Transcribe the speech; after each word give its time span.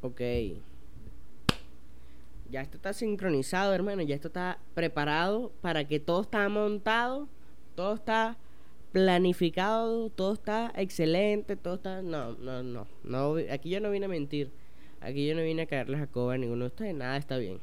Ok. 0.00 0.20
Ya 2.50 2.62
esto 2.62 2.76
está 2.76 2.92
sincronizado, 2.92 3.74
hermano. 3.74 4.02
Ya 4.02 4.14
esto 4.14 4.28
está 4.28 4.58
preparado 4.74 5.52
para 5.60 5.86
que 5.86 6.00
todo 6.00 6.22
está 6.22 6.48
montado. 6.48 7.28
Todo 7.74 7.94
está 7.94 8.36
planificado. 8.92 10.10
Todo 10.10 10.34
está 10.34 10.72
excelente. 10.76 11.56
Todo 11.56 11.74
está. 11.74 12.02
No, 12.02 12.34
no, 12.34 12.62
no. 12.62 12.86
no 13.04 13.36
aquí 13.52 13.70
yo 13.70 13.80
no 13.80 13.90
vine 13.90 14.06
a 14.06 14.08
mentir. 14.08 14.50
Aquí 15.00 15.26
yo 15.26 15.34
no 15.34 15.42
vine 15.42 15.62
a 15.62 15.66
caerles 15.66 16.00
a 16.00 16.06
coba 16.06 16.34
a 16.34 16.38
ninguno 16.38 16.64
de 16.64 16.68
ustedes. 16.68 16.94
Nada 16.94 17.16
está 17.16 17.36
bien. 17.38 17.60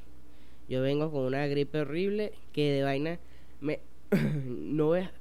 Yo 0.67 0.81
vengo 0.81 1.11
con 1.11 1.21
una 1.21 1.47
gripe 1.47 1.81
horrible 1.81 2.33
que 2.51 2.71
de 2.71 2.83
vaina 2.83 3.19
me. 3.61 3.79
no 4.45 4.87
voy 4.87 4.99
a. 5.01 5.11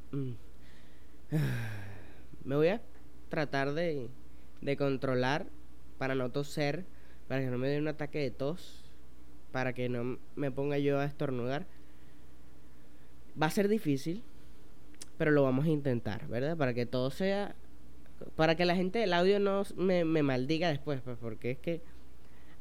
me 2.45 2.57
voy 2.57 2.69
a 2.69 2.83
tratar 3.29 3.73
de, 3.73 4.09
de 4.61 4.77
controlar 4.77 5.47
para 5.99 6.15
no 6.15 6.31
toser, 6.31 6.85
para 7.35 7.47
que 7.47 7.51
no 7.51 7.59
me 7.59 7.69
dé 7.69 7.81
un 7.81 7.89
ataque 7.89 8.21
de 8.21 8.31
tos, 8.31 8.85
para 9.51 9.73
que 9.73 9.89
no 9.89 10.21
me 10.37 10.53
ponga 10.53 10.79
yo 10.79 11.01
a 11.01 11.05
estornudar. 11.05 11.67
Va 13.41 13.47
a 13.47 13.51
ser 13.51 13.67
difícil, 13.67 14.23
pero 15.19 15.33
lo 15.33 15.43
vamos 15.43 15.65
a 15.65 15.71
intentar, 15.71 16.29
¿verdad? 16.29 16.57
Para 16.57 16.75
que 16.75 16.87
todo 16.87 17.11
sea... 17.11 17.57
Para 18.37 18.55
que 18.55 18.65
la 18.65 18.77
gente 18.77 19.01
del 19.01 19.13
audio 19.13 19.41
no 19.41 19.65
me, 19.75 20.05
maldiga 20.05 20.69
después, 20.69 21.01
pues, 21.01 21.19
porque 21.19 21.51
es 21.51 21.59
que, 21.59 21.83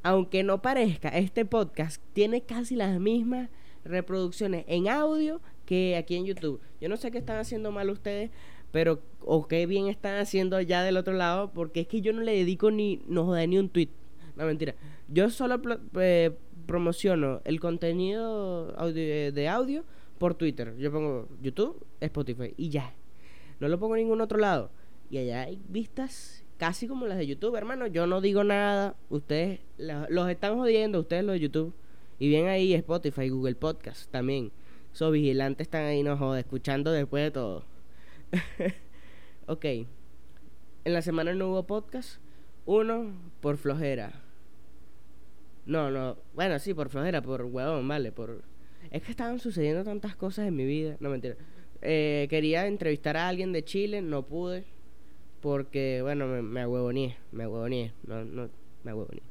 aunque 0.01 0.41
no 0.41 0.63
parezca, 0.63 1.09
este 1.09 1.45
podcast 1.45 2.01
tiene 2.13 2.41
casi 2.41 2.75
las 2.75 2.99
mismas 2.99 3.51
reproducciones 3.85 4.65
en 4.67 4.87
audio 4.87 5.39
que 5.67 5.97
aquí 5.97 6.15
en 6.15 6.25
YouTube. 6.25 6.59
Yo 6.81 6.89
no 6.89 6.97
sé 6.97 7.11
qué 7.11 7.19
están 7.19 7.37
haciendo 7.37 7.71
mal 7.71 7.91
ustedes, 7.91 8.31
pero 8.71 9.03
o 9.21 9.47
qué 9.47 9.67
bien 9.67 9.85
están 9.85 10.17
haciendo 10.17 10.57
allá 10.57 10.81
del 10.81 10.97
otro 10.97 11.13
lado, 11.13 11.51
porque 11.53 11.81
es 11.81 11.87
que 11.87 12.01
yo 12.01 12.11
no 12.11 12.21
le 12.21 12.33
dedico 12.33 12.71
ni, 12.71 13.03
no 13.07 13.25
joder, 13.25 13.47
ni 13.47 13.59
un 13.59 13.69
tweet. 13.69 13.89
No, 14.35 14.45
mentira. 14.45 14.75
Yo 15.07 15.29
solo 15.29 15.61
eh, 15.99 16.31
promociono 16.65 17.41
el 17.45 17.59
contenido 17.59 18.67
de 18.91 19.47
audio 19.47 19.83
por 20.17 20.35
Twitter. 20.35 20.75
Yo 20.77 20.91
pongo 20.91 21.27
YouTube, 21.41 21.85
Spotify 21.99 22.53
y 22.57 22.69
ya. 22.69 22.93
No 23.59 23.67
lo 23.67 23.79
pongo 23.79 23.95
en 23.95 24.03
ningún 24.03 24.21
otro 24.21 24.39
lado. 24.39 24.71
Y 25.09 25.17
allá 25.17 25.43
hay 25.43 25.61
vistas 25.69 26.43
casi 26.57 26.87
como 26.87 27.07
las 27.07 27.17
de 27.17 27.27
YouTube, 27.27 27.55
hermano. 27.55 27.87
Yo 27.87 28.07
no 28.07 28.21
digo 28.21 28.43
nada. 28.43 28.95
Ustedes 29.09 29.59
los 29.77 30.29
están 30.29 30.55
jodiendo, 30.57 31.01
ustedes 31.01 31.23
los 31.23 31.33
de 31.33 31.39
YouTube. 31.41 31.73
Y 32.19 32.29
bien 32.29 32.47
ahí 32.47 32.73
Spotify, 32.73 33.29
Google 33.29 33.55
Podcast 33.55 34.09
también. 34.11 34.51
Esos 34.93 35.11
vigilantes 35.11 35.67
están 35.67 35.83
ahí, 35.83 36.03
no 36.03 36.17
joder, 36.17 36.45
escuchando 36.45 36.91
después 36.91 37.23
de 37.23 37.31
todo. 37.31 37.65
ok. 39.47 39.65
En 39.65 40.93
la 40.93 41.01
semana 41.01 41.33
no 41.33 41.49
hubo 41.49 41.63
podcast. 41.63 42.19
Uno, 42.65 43.11
por 43.41 43.57
flojera. 43.57 44.22
No, 45.65 45.89
no. 45.91 46.17
Bueno, 46.33 46.59
sí, 46.59 46.73
por 46.73 46.89
flojera, 46.89 47.21
por 47.21 47.43
huevón, 47.43 47.87
vale. 47.87 48.11
Por... 48.11 48.43
Es 48.91 49.01
que 49.01 49.11
estaban 49.11 49.39
sucediendo 49.39 49.83
tantas 49.83 50.15
cosas 50.15 50.47
en 50.47 50.55
mi 50.55 50.65
vida. 50.65 50.97
No, 50.99 51.09
mentira. 51.09 51.35
Eh, 51.81 52.27
quería 52.29 52.67
entrevistar 52.67 53.17
a 53.17 53.27
alguien 53.27 53.51
de 53.53 53.63
Chile, 53.63 54.01
no 54.01 54.23
pude. 54.23 54.65
Porque, 55.41 56.01
bueno, 56.01 56.27
me, 56.27 56.41
me 56.41 56.61
ahuevoné. 56.61 57.17
Me 57.31 57.43
ahuevoné. 57.43 57.93
No, 58.05 58.23
no, 58.23 58.49
me 58.83 58.91
ahuevoné. 58.91 59.21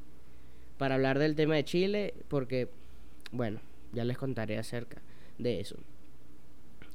Para 0.77 0.95
hablar 0.95 1.19
del 1.19 1.35
tema 1.35 1.55
de 1.55 1.63
Chile, 1.63 2.13
porque, 2.27 2.67
bueno, 3.31 3.59
ya 3.93 4.03
les 4.03 4.17
contaré 4.17 4.57
acerca 4.57 5.01
de 5.37 5.59
eso. 5.59 5.77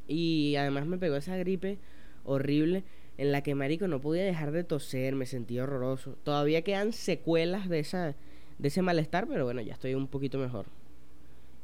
Y 0.07 0.57
además 0.57 0.87
me 0.87 0.99
pegó 0.99 1.17
esa 1.17 1.37
gripe 1.37 1.79
horrible 2.25 2.85
en 3.19 3.33
la 3.33 3.43
que 3.43 3.55
marico 3.55 3.89
no 3.89 4.01
podía 4.01 4.25
dejar 4.25 4.53
de 4.53 4.65
toser, 4.65 5.15
me 5.15 5.27
sentí 5.27 5.59
horroroso. 5.59 6.17
Todavía 6.23 6.63
quedan 6.63 6.93
secuelas 6.93 7.69
de 7.69 7.81
esa 7.81 8.15
de 8.59 8.69
ese 8.69 8.83
malestar, 8.83 9.27
pero 9.29 9.45
bueno, 9.45 9.61
ya 9.61 9.73
estoy 9.73 9.95
un 9.95 10.09
poquito 10.09 10.39
mejor. 10.39 10.67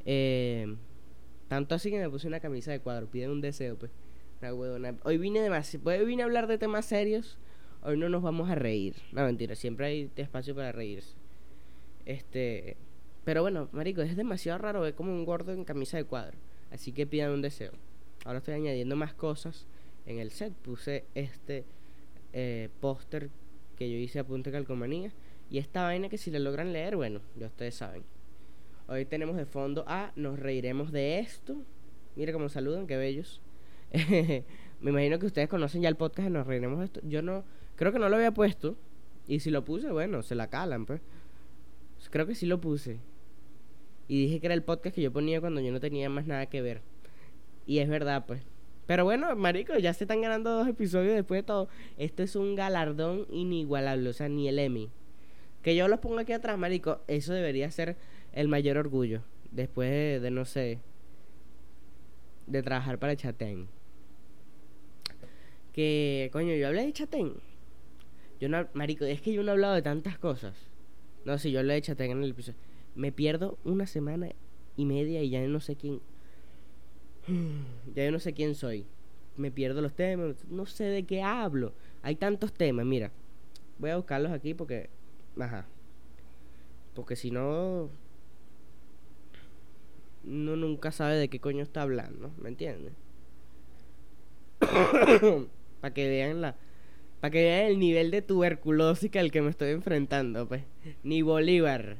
Eh, 0.06 0.76
tanto 1.48 1.74
así 1.74 1.90
que 1.90 1.98
me 1.98 2.08
puse 2.08 2.26
una 2.26 2.40
camisa 2.40 2.72
de 2.72 2.80
cuadro, 2.80 3.06
piden 3.06 3.30
un 3.30 3.40
deseo, 3.40 3.76
pues. 3.76 3.90
Hoy 5.04 5.16
vine 5.16 5.48
hoy 5.84 6.04
vine 6.04 6.22
a 6.22 6.24
hablar 6.26 6.46
de 6.46 6.58
temas 6.58 6.84
serios. 6.84 7.38
Hoy 7.82 7.96
no 7.96 8.08
nos 8.08 8.22
vamos 8.22 8.50
a 8.50 8.54
reír. 8.54 8.94
No, 9.12 9.24
mentira, 9.24 9.54
siempre 9.54 9.86
hay 9.86 10.10
espacio 10.16 10.54
para 10.54 10.72
reírse. 10.72 11.14
Este, 12.04 12.76
pero 13.24 13.40
bueno, 13.40 13.68
marico, 13.72 14.02
es 14.02 14.16
demasiado 14.16 14.58
raro 14.58 14.82
ver 14.82 14.94
como 14.94 15.12
un 15.12 15.24
gordo 15.24 15.52
en 15.52 15.64
camisa 15.64 15.96
de 15.96 16.04
cuadro. 16.04 16.36
Así 16.70 16.92
que 16.92 17.06
pidan 17.06 17.30
un 17.30 17.40
deseo. 17.40 17.72
Ahora 18.24 18.38
estoy 18.38 18.54
añadiendo 18.54 18.96
más 18.96 19.14
cosas 19.14 19.66
en 20.06 20.18
el 20.18 20.30
set. 20.30 20.52
Puse 20.52 21.04
este 21.14 21.64
eh, 22.32 22.68
póster 22.80 23.30
que 23.76 23.90
yo 23.90 23.96
hice 23.96 24.18
a 24.18 24.24
punta 24.24 24.50
de 24.50 24.56
calcomanía. 24.56 25.12
Y 25.50 25.58
esta 25.58 25.82
vaina 25.82 26.08
que 26.08 26.18
si 26.18 26.30
la 26.30 26.38
logran 26.38 26.72
leer, 26.72 26.96
bueno, 26.96 27.20
ya 27.36 27.46
ustedes 27.46 27.74
saben. 27.74 28.02
Hoy 28.86 29.04
tenemos 29.04 29.36
de 29.36 29.46
fondo 29.46 29.84
a 29.86 30.12
Nos 30.16 30.38
reiremos 30.38 30.92
de 30.92 31.18
esto. 31.18 31.56
Mira 32.16 32.32
cómo 32.32 32.48
saludan, 32.48 32.86
qué 32.86 32.96
bellos. 32.96 33.40
Me 34.80 34.90
imagino 34.90 35.18
que 35.18 35.26
ustedes 35.26 35.48
conocen 35.48 35.82
ya 35.82 35.88
el 35.88 35.96
podcast 35.96 36.28
de 36.28 36.30
Nos 36.30 36.46
reiremos 36.46 36.78
de 36.78 36.84
esto. 36.86 37.00
Yo 37.04 37.22
no, 37.22 37.44
creo 37.76 37.92
que 37.92 37.98
no 37.98 38.08
lo 38.08 38.16
había 38.16 38.32
puesto. 38.32 38.76
Y 39.26 39.40
si 39.40 39.50
lo 39.50 39.64
puse, 39.64 39.90
bueno, 39.90 40.22
se 40.22 40.34
la 40.34 40.48
calan, 40.48 40.86
pues. 40.86 41.00
Creo 42.10 42.26
que 42.26 42.34
sí 42.34 42.46
lo 42.46 42.60
puse. 42.60 42.98
Y 44.06 44.22
dije 44.22 44.40
que 44.40 44.46
era 44.46 44.54
el 44.54 44.62
podcast 44.62 44.94
que 44.94 45.02
yo 45.02 45.12
ponía 45.12 45.40
cuando 45.40 45.60
yo 45.60 45.72
no 45.72 45.80
tenía 45.80 46.10
más 46.10 46.26
nada 46.26 46.46
que 46.46 46.60
ver. 46.60 46.82
Y 47.66 47.78
es 47.78 47.88
verdad, 47.88 48.26
pues. 48.26 48.42
Pero 48.86 49.04
bueno, 49.04 49.34
marico, 49.34 49.78
ya 49.78 49.94
se 49.94 50.04
están 50.04 50.20
ganando 50.20 50.50
dos 50.50 50.68
episodios 50.68 51.14
después 51.14 51.38
de 51.38 51.42
todo. 51.44 51.68
Esto 51.96 52.22
es 52.22 52.36
un 52.36 52.54
galardón 52.54 53.26
inigualable, 53.30 54.10
o 54.10 54.12
sea, 54.12 54.28
ni 54.28 54.48
el 54.48 54.58
Emmy. 54.58 54.90
Que 55.64 55.74
yo 55.74 55.88
los 55.88 55.98
ponga 55.98 56.22
aquí 56.22 56.32
atrás, 56.32 56.58
marico, 56.58 57.00
eso 57.08 57.32
debería 57.32 57.70
ser 57.70 57.96
el 58.32 58.48
mayor 58.48 58.76
orgullo. 58.76 59.22
Después 59.50 60.22
de, 60.22 60.30
no 60.30 60.44
sé, 60.44 60.78
de 62.46 62.62
trabajar 62.62 62.98
para 62.98 63.16
Chatén. 63.16 63.66
Que, 65.72 66.28
coño, 66.32 66.54
yo 66.54 66.68
hablé 66.68 66.84
de 66.84 66.92
Chatén. 66.92 67.32
Yo 68.38 68.48
no, 68.48 68.68
marico, 68.74 69.04
es 69.06 69.20
que 69.20 69.32
yo 69.32 69.42
no 69.42 69.48
he 69.48 69.52
hablado 69.52 69.74
de 69.74 69.82
tantas 69.82 70.18
cosas. 70.18 70.54
No, 71.24 71.38
si 71.38 71.50
yo 71.50 71.60
hablé 71.60 71.74
de 71.74 71.82
Chatén 71.82 72.10
en 72.10 72.22
el 72.22 72.30
episodio. 72.30 72.58
Me 72.94 73.10
pierdo 73.10 73.58
una 73.64 73.86
semana 73.86 74.28
y 74.76 74.84
media 74.84 75.22
y 75.22 75.30
ya 75.30 75.40
no 75.48 75.60
sé 75.60 75.76
quién 75.76 76.00
ya 77.94 78.04
yo 78.04 78.10
no 78.12 78.18
sé 78.18 78.34
quién 78.34 78.54
soy. 78.54 78.86
Me 79.36 79.50
pierdo 79.50 79.80
los 79.80 79.94
temas, 79.94 80.44
no 80.48 80.66
sé 80.66 80.84
de 80.84 81.04
qué 81.04 81.22
hablo. 81.22 81.72
Hay 82.02 82.16
tantos 82.16 82.52
temas, 82.52 82.84
mira. 82.84 83.10
Voy 83.78 83.90
a 83.90 83.96
buscarlos 83.96 84.30
aquí 84.30 84.54
porque 84.54 84.90
ajá. 85.38 85.66
Porque 86.94 87.16
si 87.16 87.30
no 87.30 87.90
no 90.22 90.56
nunca 90.56 90.90
sabe 90.90 91.16
de 91.16 91.28
qué 91.28 91.38
coño 91.38 91.62
está 91.62 91.82
hablando, 91.82 92.32
¿me 92.38 92.48
entiendes? 92.48 92.94
para 95.80 95.94
que 95.94 96.08
vean 96.08 96.40
la 96.40 96.56
para 97.20 97.30
que 97.30 97.42
vean 97.42 97.66
el 97.66 97.78
nivel 97.78 98.10
de 98.10 98.22
tuberculosis 98.22 99.14
al 99.16 99.30
que 99.30 99.40
me 99.40 99.50
estoy 99.50 99.70
enfrentando, 99.70 100.46
pues. 100.46 100.62
Ni 101.02 101.22
Bolívar. 101.22 101.96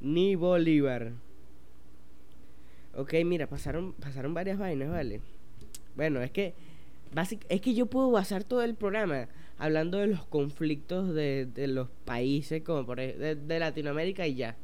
Ni 0.00 0.34
Bolívar. 0.34 1.12
Ok, 2.94 3.14
mira, 3.24 3.46
pasaron, 3.46 3.94
pasaron 3.94 4.34
varias 4.34 4.58
vainas, 4.58 4.90
¿vale? 4.90 5.22
Bueno, 5.96 6.20
es 6.20 6.30
que 6.30 6.54
es 7.48 7.60
que 7.60 7.74
yo 7.74 7.86
puedo 7.86 8.10
basar 8.10 8.44
todo 8.44 8.62
el 8.62 8.74
programa 8.74 9.28
hablando 9.62 9.98
de 9.98 10.08
los 10.08 10.24
conflictos 10.24 11.14
de, 11.14 11.46
de 11.46 11.68
los 11.68 11.88
países 12.04 12.62
como 12.64 12.84
por 12.84 12.98
de, 12.98 13.36
de, 13.36 13.58
Latinoamérica 13.60 14.26
y 14.26 14.34
ya. 14.34 14.56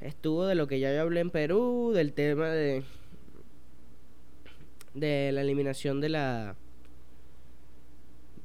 Estuvo 0.00 0.46
de 0.46 0.54
lo 0.54 0.66
que 0.66 0.80
ya 0.80 0.94
yo 0.94 1.02
hablé 1.02 1.20
en 1.20 1.30
Perú, 1.30 1.92
del 1.94 2.14
tema 2.14 2.48
de 2.48 2.82
de 4.94 5.32
la 5.32 5.42
eliminación 5.42 6.00
de 6.00 6.08
la 6.08 6.56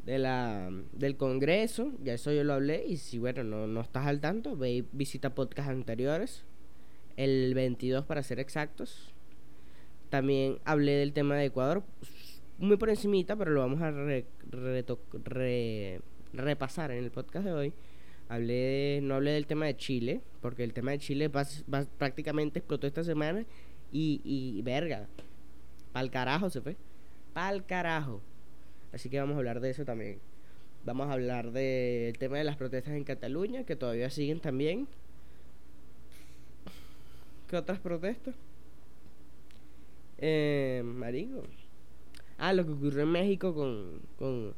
de 0.04 0.20
la 0.20 0.70
del 0.92 1.16
Congreso, 1.16 1.94
ya 2.04 2.16
eso 2.16 2.34
yo 2.34 2.44
lo 2.44 2.56
hablé 2.56 2.86
y 2.86 2.98
si 2.98 3.18
bueno, 3.18 3.46
no, 3.46 3.66
no 3.66 3.80
estás 3.80 4.08
al 4.08 4.20
tanto, 4.20 4.58
ve 4.58 4.72
y 4.72 4.86
visita 4.92 5.36
podcasts 5.36 5.72
anteriores 5.72 6.44
el 7.16 7.54
22 7.54 8.04
para 8.06 8.24
ser 8.24 8.42
exactos. 8.42 9.14
También 10.10 10.60
hablé 10.66 10.94
del 10.94 11.14
tema 11.14 11.38
de 11.38 11.46
Ecuador, 11.46 11.84
muy 12.60 12.78
por 12.78 12.90
encimita, 12.90 13.36
pero 13.36 13.52
lo 13.52 13.62
vamos 13.62 13.82
a 13.82 13.92
repasar 16.34 16.92
en 16.92 17.04
el 17.04 17.12
podcast 17.12 17.46
de 17.46 17.54
hoy. 17.54 17.74
Hablé 18.28 19.00
no 19.02 19.16
hablé 19.16 19.32
del 19.32 19.48
tema 19.48 19.66
de 19.66 19.76
Chile, 19.76 20.22
porque 20.42 20.64
el 20.64 20.74
tema 20.74 20.92
de 20.92 21.00
Chile 21.00 21.30
prácticamente 21.30 22.60
explotó 22.60 22.86
esta 22.86 23.04
semana 23.04 23.46
y, 23.92 24.22
y 24.24 24.62
verga, 24.62 25.08
pa'l 25.94 26.12
carajo 26.12 26.50
se 26.50 26.62
fue, 26.62 26.76
pa'l 27.34 27.66
carajo. 27.66 28.22
Así 28.92 29.10
que 29.10 29.20
vamos 29.20 29.36
a 29.36 29.40
hablar 29.40 29.60
de 29.62 29.70
eso 29.72 29.86
también. 29.86 30.20
Vamos 30.86 31.10
a 31.10 31.14
hablar 31.14 31.52
del 31.52 32.18
tema 32.18 32.38
de 32.38 32.44
las 32.44 32.56
protestas 32.56 32.94
en 32.94 33.04
Cataluña, 33.04 33.64
que 33.64 33.76
todavía 33.76 34.10
siguen 34.10 34.40
también. 34.40 34.88
¿Qué 37.48 37.58
otras 37.58 37.80
protestas? 37.80 38.36
Eh, 40.20 40.82
marico. 40.86 41.44
Ah, 42.40 42.54
lo 42.54 42.66
que 42.66 42.72
ocurrió 42.72 43.04
en 43.04 43.12
México 43.12 43.54
con, 43.54 44.02
con, 44.18 44.54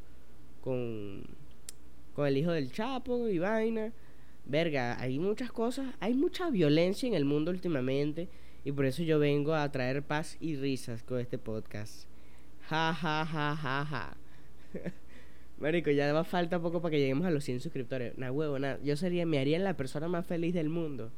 con, 0.61 1.23
con 2.13 2.27
el 2.27 2.37
hijo 2.37 2.51
del 2.51 2.71
Chapo 2.71 3.27
y 3.27 3.39
vaina. 3.39 3.91
verga, 4.45 5.01
hay 5.01 5.17
muchas 5.17 5.51
cosas, 5.51 5.95
hay 5.99 6.13
mucha 6.13 6.51
violencia 6.51 7.07
en 7.07 7.15
el 7.15 7.25
mundo 7.25 7.49
últimamente 7.49 8.29
y 8.63 8.71
por 8.71 8.85
eso 8.85 9.01
yo 9.01 9.17
vengo 9.17 9.55
a 9.55 9.71
traer 9.71 10.03
paz 10.03 10.37
y 10.39 10.55
risas 10.55 11.01
con 11.01 11.19
este 11.19 11.39
podcast. 11.39 12.07
Ja, 12.69 12.93
ja, 12.93 13.25
ja, 13.25 13.55
ja, 13.55 13.85
ja. 13.85 14.17
Marico, 15.59 15.89
ya 15.89 16.13
va 16.13 16.23
falta 16.23 16.61
poco 16.61 16.81
para 16.81 16.91
que 16.91 16.99
lleguemos 16.99 17.25
a 17.25 17.31
los 17.31 17.43
100 17.43 17.61
suscriptores. 17.61 18.15
Una 18.15 18.31
huevo. 18.31 18.57
Yo 18.83 18.95
sería, 18.95 19.25
me 19.25 19.39
haría 19.39 19.57
la 19.59 19.75
persona 19.75 20.07
más 20.07 20.25
feliz 20.25 20.53
del 20.53 20.69
mundo 20.69 21.11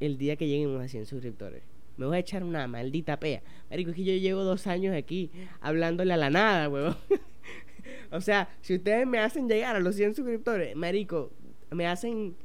el 0.00 0.18
día 0.18 0.36
que 0.36 0.48
lleguemos 0.48 0.82
a 0.82 0.88
100 0.88 1.06
suscriptores. 1.06 1.62
Me 2.00 2.06
voy 2.06 2.16
a 2.16 2.20
echar 2.20 2.42
una 2.44 2.66
maldita 2.66 3.20
pea. 3.20 3.42
Marico, 3.68 3.90
es 3.90 3.96
que 3.96 4.04
yo 4.04 4.14
llevo 4.14 4.42
dos 4.42 4.66
años 4.66 4.96
aquí 4.96 5.30
hablándole 5.60 6.14
a 6.14 6.16
la 6.16 6.30
nada, 6.30 6.66
huevo. 6.70 6.96
o 8.10 8.22
sea, 8.22 8.48
si 8.62 8.76
ustedes 8.76 9.06
me 9.06 9.18
hacen 9.18 9.50
llegar 9.50 9.76
a 9.76 9.80
los 9.80 9.96
100 9.96 10.14
suscriptores, 10.14 10.74
Marico, 10.74 11.30
me 11.70 11.86
hacen, 11.86 12.36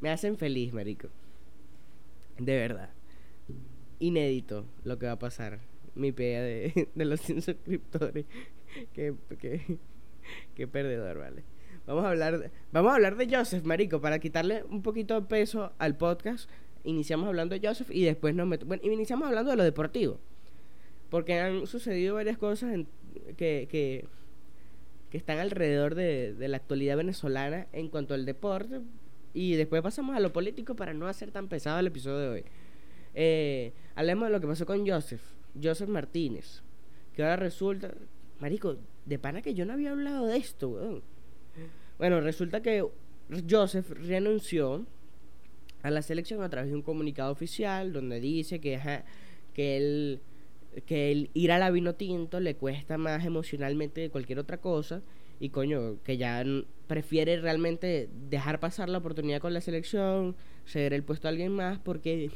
me 0.00 0.08
hacen 0.08 0.38
feliz, 0.38 0.72
Marico. 0.72 1.08
De 2.38 2.56
verdad. 2.56 2.90
Inédito 3.98 4.66
lo 4.84 5.00
que 5.00 5.06
va 5.06 5.12
a 5.12 5.18
pasar. 5.18 5.58
Mi 5.96 6.12
pea 6.12 6.40
de, 6.42 6.88
de 6.94 7.04
los 7.06 7.20
100 7.22 7.42
suscriptores. 7.42 8.24
que, 8.92 9.16
que, 9.40 9.78
Qué 10.54 10.68
perdedor, 10.68 11.18
vale. 11.18 11.42
Vamos 11.88 12.04
a 12.04 12.10
hablar 12.10 12.38
de, 12.38 12.50
vamos 12.70 12.92
a 12.92 12.94
hablar 12.94 13.16
de 13.16 13.36
Joseph, 13.36 13.64
marico, 13.64 14.00
para 14.00 14.20
quitarle 14.20 14.62
un 14.70 14.82
poquito 14.82 15.20
de 15.20 15.26
peso 15.26 15.72
al 15.78 15.96
podcast. 15.96 16.48
Iniciamos 16.86 17.28
hablando 17.28 17.58
de 17.58 17.66
Joseph 17.66 17.90
y 17.90 18.04
después 18.04 18.34
nos 18.34 18.46
metemos... 18.46 18.68
Bueno, 18.68 18.92
iniciamos 18.92 19.28
hablando 19.28 19.50
de 19.50 19.56
lo 19.56 19.64
deportivo. 19.64 20.18
Porque 21.10 21.38
han 21.38 21.66
sucedido 21.66 22.14
varias 22.14 22.38
cosas 22.38 22.78
que, 23.36 23.68
que, 23.68 24.06
que, 25.10 25.16
están 25.18 25.38
alrededor 25.38 25.94
de, 25.94 26.32
de 26.34 26.48
la 26.48 26.56
actualidad 26.56 26.96
venezolana 26.96 27.66
en 27.72 27.88
cuanto 27.88 28.14
al 28.14 28.24
deporte. 28.24 28.80
Y 29.34 29.56
después 29.56 29.82
pasamos 29.82 30.16
a 30.16 30.20
lo 30.20 30.32
político 30.32 30.74
para 30.76 30.94
no 30.94 31.08
hacer 31.08 31.30
tan 31.32 31.48
pesado 31.48 31.78
el 31.78 31.88
episodio 31.88 32.18
de 32.18 32.28
hoy. 32.28 32.44
Eh, 33.18 33.72
hablemos 33.94 34.28
de 34.28 34.32
lo 34.32 34.40
que 34.40 34.46
pasó 34.46 34.64
con 34.64 34.86
Joseph, 34.86 35.22
Joseph 35.60 35.88
Martínez. 35.88 36.62
Que 37.14 37.22
ahora 37.22 37.36
resulta, 37.36 37.92
Marico, 38.38 38.76
de 39.06 39.18
pana 39.18 39.42
que 39.42 39.54
yo 39.54 39.64
no 39.66 39.72
había 39.72 39.90
hablado 39.90 40.26
de 40.26 40.36
esto, 40.36 40.68
weón. 40.68 41.02
Bueno, 41.98 42.20
resulta 42.20 42.60
que 42.60 42.86
Joseph 43.50 43.90
renunció 43.90 44.86
a 45.82 45.90
la 45.90 46.02
selección 46.02 46.42
a 46.42 46.48
través 46.48 46.70
de 46.70 46.76
un 46.76 46.82
comunicado 46.82 47.30
oficial 47.32 47.92
donde 47.92 48.20
dice 48.20 48.60
que, 48.60 48.80
que 49.52 49.76
él 49.76 50.20
que 50.84 51.10
el 51.10 51.30
ir 51.32 51.52
a 51.52 51.58
la 51.58 51.70
vino 51.70 51.94
tinto 51.94 52.40
le 52.40 52.54
cuesta 52.54 52.98
más 52.98 53.24
emocionalmente 53.24 54.02
que 54.02 54.10
cualquier 54.10 54.38
otra 54.38 54.58
cosa 54.58 55.02
y 55.40 55.50
coño, 55.50 56.02
que 56.02 56.16
ya 56.16 56.44
prefiere 56.86 57.40
realmente 57.40 58.08
dejar 58.28 58.60
pasar 58.60 58.88
la 58.88 58.98
oportunidad 58.98 59.40
con 59.40 59.52
la 59.54 59.60
selección, 59.60 60.34
ceder 60.66 60.92
el 60.92 61.02
puesto 61.02 61.28
a 61.28 61.30
alguien 61.30 61.52
más 61.52 61.78
porque 61.78 62.30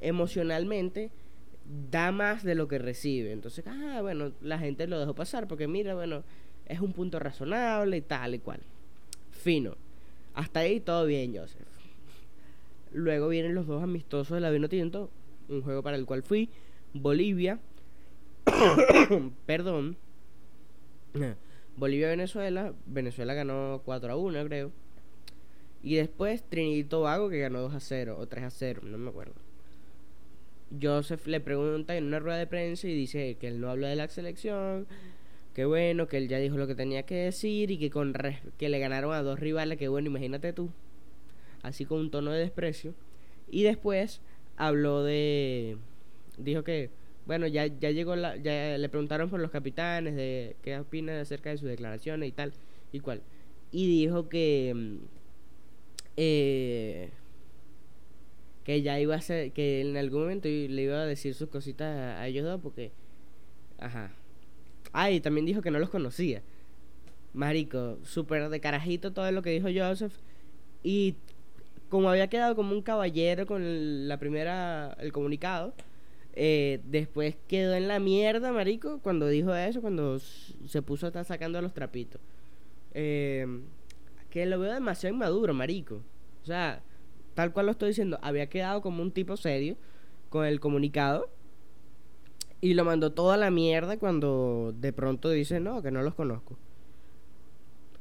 emocionalmente 0.00 1.10
da 1.90 2.12
más 2.12 2.44
de 2.44 2.54
lo 2.54 2.66
que 2.66 2.78
recibe. 2.78 3.32
Entonces, 3.32 3.64
ah, 3.66 3.98
bueno, 4.02 4.32
la 4.40 4.58
gente 4.58 4.86
lo 4.86 4.98
dejó 4.98 5.14
pasar 5.14 5.46
porque 5.46 5.68
mira, 5.68 5.94
bueno, 5.94 6.24
es 6.66 6.80
un 6.80 6.92
punto 6.92 7.18
razonable 7.18 7.98
y 7.98 8.02
tal 8.02 8.34
y 8.34 8.38
cual. 8.38 8.60
Fino. 9.30 9.76
Hasta 10.34 10.60
ahí 10.60 10.80
todo 10.80 11.06
bien, 11.06 11.36
Joseph. 11.36 11.77
Luego 12.98 13.28
vienen 13.28 13.54
los 13.54 13.68
dos 13.68 13.80
amistosos 13.80 14.34
de 14.34 14.40
la 14.40 14.50
Vino 14.50 14.68
Tinto, 14.68 15.08
un 15.48 15.62
juego 15.62 15.84
para 15.84 15.96
el 15.96 16.04
cual 16.04 16.24
fui. 16.24 16.50
Bolivia. 16.92 17.60
Perdón. 19.46 19.96
Bolivia-Venezuela. 21.76 22.74
Venezuela 22.86 23.34
ganó 23.34 23.82
4 23.84 24.12
a 24.12 24.16
1, 24.16 24.44
creo. 24.46 24.72
Y 25.80 25.94
después 25.94 26.42
Trinidad 26.42 26.76
y 26.76 26.84
Tobago 26.84 27.28
que 27.28 27.38
ganó 27.38 27.60
2 27.60 27.74
a 27.74 27.80
0 27.80 28.16
o 28.18 28.26
3 28.26 28.44
a 28.44 28.50
0, 28.50 28.80
no 28.82 28.98
me 28.98 29.10
acuerdo. 29.10 29.34
Joseph 30.82 31.24
le 31.28 31.38
pregunta 31.38 31.96
en 31.96 32.04
una 32.04 32.18
rueda 32.18 32.38
de 32.38 32.48
prensa 32.48 32.88
y 32.88 32.94
dice 32.94 33.36
que 33.36 33.46
él 33.46 33.60
no 33.60 33.70
habla 33.70 33.86
de 33.86 33.94
la 33.94 34.08
selección, 34.08 34.88
que 35.54 35.66
bueno, 35.66 36.08
que 36.08 36.16
él 36.16 36.26
ya 36.26 36.38
dijo 36.38 36.56
lo 36.56 36.66
que 36.66 36.74
tenía 36.74 37.04
que 37.04 37.14
decir 37.14 37.70
y 37.70 37.78
que 37.78 37.90
con 37.90 38.12
que 38.58 38.68
le 38.68 38.80
ganaron 38.80 39.14
a 39.14 39.22
dos 39.22 39.38
rivales, 39.38 39.78
que 39.78 39.86
bueno, 39.86 40.08
imagínate 40.08 40.52
tú, 40.52 40.72
así 41.68 41.84
con 41.84 42.00
un 42.00 42.10
tono 42.10 42.30
de 42.32 42.40
desprecio. 42.40 42.94
Y 43.50 43.62
después 43.62 44.20
habló 44.56 45.04
de 45.04 45.78
dijo 46.38 46.64
que 46.64 46.90
bueno, 47.26 47.46
ya 47.46 47.66
ya 47.66 47.90
llegó 47.90 48.16
la 48.16 48.36
ya 48.36 48.78
le 48.78 48.88
preguntaron 48.88 49.30
por 49.30 49.40
los 49.40 49.50
capitanes 49.50 50.16
de 50.16 50.56
qué 50.62 50.78
opina 50.78 51.20
acerca 51.20 51.50
de 51.50 51.58
sus 51.58 51.68
declaraciones 51.68 52.28
y 52.28 52.32
tal 52.32 52.52
y 52.92 53.00
cual. 53.00 53.22
Y 53.72 53.86
dijo 53.86 54.28
que 54.28 54.72
mm, 54.74 54.96
eh 56.16 57.10
que 58.68 58.82
ya 58.82 59.00
iba 59.00 59.14
a 59.14 59.20
ser, 59.22 59.52
que 59.52 59.80
en 59.80 59.96
algún 59.96 60.20
momento 60.20 60.46
le 60.46 60.82
iba 60.82 61.00
a 61.00 61.06
decir 61.06 61.32
sus 61.32 61.48
cositas 61.48 61.88
a, 62.20 62.26
ellos 62.26 62.44
dos 62.44 62.60
porque, 62.60 62.92
ajá. 63.78 64.12
Ah, 64.92 65.10
y 65.10 65.20
también 65.20 65.46
dijo 65.46 65.62
que 65.62 65.70
no 65.70 65.78
los 65.78 65.88
conocía. 65.88 66.42
Marico, 67.32 67.98
súper 68.04 68.50
de 68.50 68.60
carajito 68.60 69.14
todo 69.14 69.32
lo 69.32 69.40
que 69.40 69.52
dijo 69.52 69.68
Joseph. 69.74 70.12
Y 70.82 71.14
como 71.88 72.10
había 72.10 72.28
quedado 72.28 72.54
como 72.54 72.72
un 72.72 72.82
caballero 72.82 73.46
con 73.46 74.08
la 74.08 74.18
primera, 74.18 74.96
el 75.00 75.12
comunicado, 75.12 75.74
eh, 76.34 76.80
después 76.84 77.36
quedó 77.48 77.74
en 77.74 77.88
la 77.88 77.98
mierda, 77.98 78.52
marico, 78.52 79.00
cuando 79.00 79.26
dijo 79.28 79.54
eso, 79.54 79.80
cuando 79.80 80.18
se 80.18 80.82
puso 80.82 81.06
a 81.06 81.08
estar 81.08 81.24
sacando 81.24 81.60
los 81.62 81.74
trapitos. 81.74 82.20
Eh, 82.94 83.46
que 84.30 84.46
lo 84.46 84.58
veo 84.58 84.72
demasiado 84.72 85.14
inmaduro, 85.14 85.54
marico. 85.54 86.02
O 86.42 86.46
sea, 86.46 86.82
tal 87.34 87.52
cual 87.52 87.66
lo 87.66 87.72
estoy 87.72 87.88
diciendo, 87.88 88.18
había 88.22 88.48
quedado 88.48 88.82
como 88.82 89.02
un 89.02 89.12
tipo 89.12 89.36
serio 89.36 89.76
con 90.28 90.44
el 90.44 90.60
comunicado 90.60 91.30
y 92.60 92.74
lo 92.74 92.84
mandó 92.84 93.12
toda 93.12 93.36
la 93.36 93.50
mierda 93.50 93.98
cuando 93.98 94.74
de 94.76 94.92
pronto 94.92 95.30
dice, 95.30 95.60
no, 95.60 95.82
que 95.82 95.90
no 95.90 96.02
los 96.02 96.14
conozco. 96.14 96.58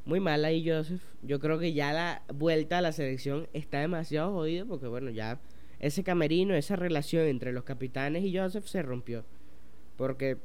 Muy 0.07 0.21
mal 0.21 0.45
ahí 0.45 0.65
Joseph. 0.65 1.01
Yo 1.21 1.41
creo 1.41 1.59
que 1.59 1.73
ya 1.73 1.91
la 1.91 2.23
vuelta 2.33 2.77
a 2.77 2.81
la 2.81 2.93
selección 2.93 3.49
está 3.51 3.81
demasiado 3.81 4.31
jodido 4.31 4.65
porque 4.65 4.87
bueno, 4.87 5.09
ya 5.09 5.37
ese 5.81 6.01
camerino, 6.01 6.55
esa 6.55 6.77
relación 6.77 7.25
entre 7.25 7.51
los 7.51 7.65
capitanes 7.65 8.23
y 8.23 8.35
Joseph 8.35 8.65
se 8.67 8.81
rompió. 8.81 9.25
Porque 9.97 10.37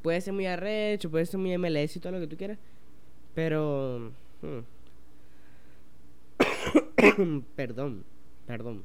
puede 0.00 0.22
ser 0.22 0.32
muy 0.32 0.46
arrecho, 0.46 1.10
puede 1.10 1.26
ser 1.26 1.38
muy 1.40 1.56
MLS 1.58 1.94
y 1.94 2.00
todo 2.00 2.12
lo 2.12 2.20
que 2.20 2.26
tú 2.26 2.38
quieras. 2.38 2.58
Pero... 3.34 4.12
Hmm, 4.40 4.60
perdón, 7.54 8.06
perdón. 8.46 8.82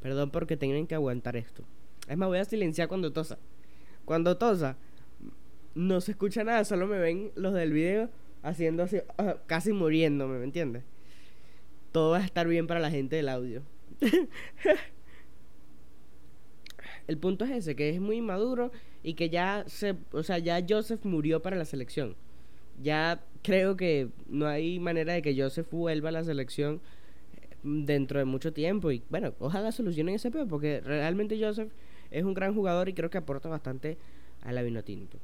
Perdón 0.00 0.30
porque 0.30 0.56
tienen 0.56 0.86
que 0.86 0.94
aguantar 0.94 1.36
esto. 1.36 1.62
Es 2.08 2.16
más, 2.16 2.28
voy 2.28 2.38
a 2.38 2.46
silenciar 2.46 2.88
cuando 2.88 3.12
tosa. 3.12 3.38
Cuando 4.06 4.38
tosa, 4.38 4.78
no 5.74 6.00
se 6.00 6.12
escucha 6.12 6.44
nada, 6.44 6.64
solo 6.64 6.86
me 6.86 6.98
ven 6.98 7.32
los 7.34 7.54
del 7.54 7.72
video 7.72 8.10
haciendo 8.42 8.82
así, 8.82 8.98
casi 9.46 9.72
muriéndome, 9.72 10.38
¿me 10.38 10.44
entiendes? 10.44 10.84
Todo 11.92 12.12
va 12.12 12.18
a 12.18 12.24
estar 12.24 12.46
bien 12.46 12.66
para 12.66 12.80
la 12.80 12.90
gente 12.90 13.16
del 13.16 13.28
audio. 13.28 13.62
El 17.06 17.18
punto 17.18 17.44
es 17.44 17.50
ese, 17.50 17.76
que 17.76 17.90
es 17.90 18.00
muy 18.00 18.20
maduro 18.20 18.70
y 19.02 19.14
que 19.14 19.28
ya 19.28 19.64
se, 19.66 19.96
o 20.12 20.22
sea, 20.22 20.38
ya 20.38 20.64
Joseph 20.66 21.04
murió 21.04 21.42
para 21.42 21.56
la 21.56 21.64
selección. 21.64 22.16
Ya 22.80 23.22
creo 23.42 23.76
que 23.76 24.08
no 24.28 24.46
hay 24.46 24.78
manera 24.78 25.12
de 25.12 25.22
que 25.22 25.36
Joseph 25.40 25.68
vuelva 25.70 26.10
a 26.10 26.12
la 26.12 26.24
selección 26.24 26.80
dentro 27.62 28.18
de 28.18 28.24
mucho 28.24 28.52
tiempo. 28.52 28.90
Y 28.92 29.02
bueno, 29.10 29.34
ojalá 29.40 29.72
solucionen 29.72 30.14
ese 30.14 30.30
peor, 30.30 30.48
porque 30.48 30.80
realmente 30.80 31.38
Joseph 31.42 31.72
es 32.10 32.24
un 32.24 32.34
gran 32.34 32.54
jugador 32.54 32.88
y 32.88 32.94
creo 32.94 33.10
que 33.10 33.18
aporta 33.18 33.48
bastante 33.48 33.98
a 34.42 34.52
la 34.52 34.62
Vinotinto. 34.62 35.18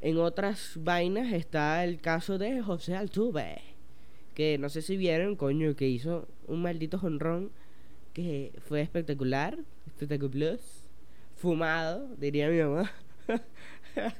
En 0.00 0.18
otras 0.18 0.74
vainas 0.76 1.32
está 1.32 1.82
el 1.84 2.00
caso 2.00 2.38
de 2.38 2.62
José 2.62 2.94
Altuve, 2.94 3.60
que 4.34 4.56
no 4.58 4.68
sé 4.68 4.80
si 4.80 4.96
vieron, 4.96 5.34
coño, 5.34 5.74
que 5.74 5.88
hizo 5.88 6.28
un 6.46 6.62
maldito 6.62 6.98
jonrón 6.98 7.50
que 8.12 8.52
fue 8.68 8.80
espectacular, 8.80 9.58
espectacular, 9.86 10.58
fumado, 11.34 12.14
diría 12.16 12.48
mi 12.48 12.60
mamá. 12.60 12.90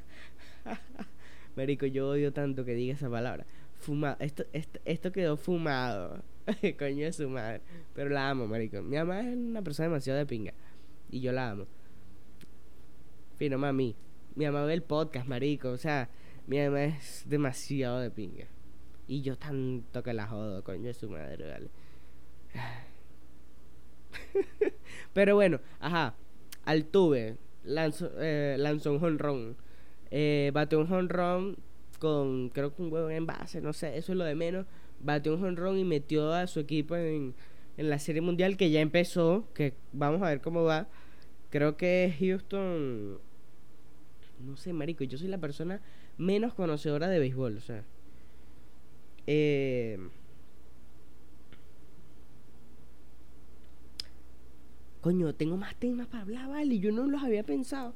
Marico, 1.57 1.87
yo 1.87 2.09
odio 2.09 2.33
tanto 2.33 2.65
que 2.65 2.75
diga 2.75 2.95
esa 2.95 3.09
palabra. 3.09 3.47
Fumado, 3.79 4.17
esto, 4.19 4.45
esto, 4.53 4.81
esto 4.85 5.13
quedó 5.13 5.37
fumado. 5.37 6.25
Coño 6.79 7.05
de 7.05 7.13
su 7.13 7.29
madre. 7.29 7.61
Pero 7.95 8.11
la 8.11 8.31
amo, 8.31 8.47
marico. 8.47 8.83
Mi 8.83 8.97
mamá 8.97 9.21
es 9.21 9.37
una 9.37 9.63
persona 9.63 9.89
demasiado 9.89 10.19
de 10.19 10.27
pinga. 10.27 10.53
Y 11.11 11.21
yo 11.21 11.33
la 11.33 11.51
amo. 11.51 11.67
Fino, 13.37 13.59
mami. 13.59 13.95
Mi 14.39 14.47
mamá 14.47 14.65
ve 14.65 14.75
el 14.75 14.83
podcast, 14.83 15.27
marico. 15.27 15.71
O 15.71 15.77
sea, 15.77 16.09
mi 16.47 16.59
mamá 16.59 16.85
es 16.85 17.25
demasiado 17.27 18.01
de 18.01 18.11
pinga. 18.11 18.47
Y 19.09 19.23
yo 19.23 19.37
tanto 19.37 20.03
que 20.03 20.15
la 20.15 20.29
jodo, 20.29 20.63
coño 20.63 20.85
de 20.85 20.95
su 20.95 21.11
madre, 21.11 21.51
vale. 21.51 21.69
Pero 25.13 25.35
bueno, 25.35 25.61
ajá. 25.81 26.15
Altuve 26.65 27.37
lanzó, 27.65 28.11
eh, 28.19 28.57
lanzó 28.59 28.93
un 28.93 29.05
honrón. 29.05 29.57
Eh, 30.13 30.53
bate 30.55 30.77
un 30.77 30.93
honrón 30.93 31.57
con, 31.99 32.51
creo 32.51 32.75
que 32.75 32.83
un 32.83 32.93
huevo 32.93 33.11
en 33.11 33.27
base, 33.27 33.61
no 33.61 33.73
sé, 33.73 33.99
eso 33.99 34.13
es 34.13 34.19
lo 34.19 34.25
de 34.25 34.37
menos 34.37 34.67
batió 35.01 35.35
un 35.35 35.41
jonrón 35.41 35.79
y 35.79 35.85
metió 35.85 36.33
a 36.33 36.47
su 36.47 36.61
equipo 36.61 36.97
en, 36.97 37.35
en 37.77 37.91
la 37.91 37.99
Serie 37.99 38.21
Mundial 38.21 38.57
que 38.57 38.71
ya 38.71 38.81
empezó, 38.81 39.49
que 39.55 39.75
vamos 39.93 40.23
a 40.23 40.27
ver 40.27 40.41
cómo 40.41 40.65
va. 40.65 40.89
Creo 41.51 41.77
que 41.77 42.15
Houston... 42.19 43.19
No 44.45 44.57
sé, 44.57 44.73
marico, 44.73 45.05
yo 45.05 45.19
soy 45.19 45.29
la 45.29 45.39
persona 45.39 45.81
menos 46.17 46.55
conocedora 46.55 47.09
de 47.09 47.19
béisbol, 47.19 47.57
o 47.57 47.61
sea... 47.61 47.85
Eh, 49.27 49.99
coño, 55.01 55.35
tengo 55.35 55.57
más 55.57 55.75
temas 55.77 56.07
para 56.07 56.23
hablar, 56.23 56.49
vale, 56.49 56.79
yo 56.79 56.93
no 56.93 57.07
los 57.07 57.23
había 57.23 57.43
pensado. 57.43 57.95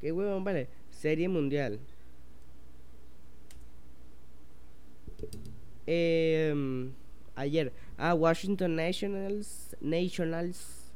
Qué 0.00 0.12
huevón, 0.12 0.44
vale. 0.44 0.68
Serie 0.90 1.28
Mundial. 1.28 1.78
Eh, 5.86 6.92
ayer. 7.34 7.72
Ah, 7.96 8.14
Washington 8.14 8.76
Nationals. 8.76 9.76
Nationals. 9.80 10.92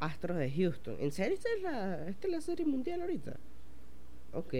Astros 0.00 0.38
de 0.38 0.50
Houston. 0.50 0.96
¿En 0.98 1.12
serio 1.12 1.34
esta 1.34 1.48
es 1.56 1.62
la, 1.62 2.08
esta 2.08 2.26
es 2.26 2.32
la 2.32 2.40
serie 2.40 2.64
mundial 2.64 3.02
ahorita? 3.02 3.38
Ok. 4.32 4.54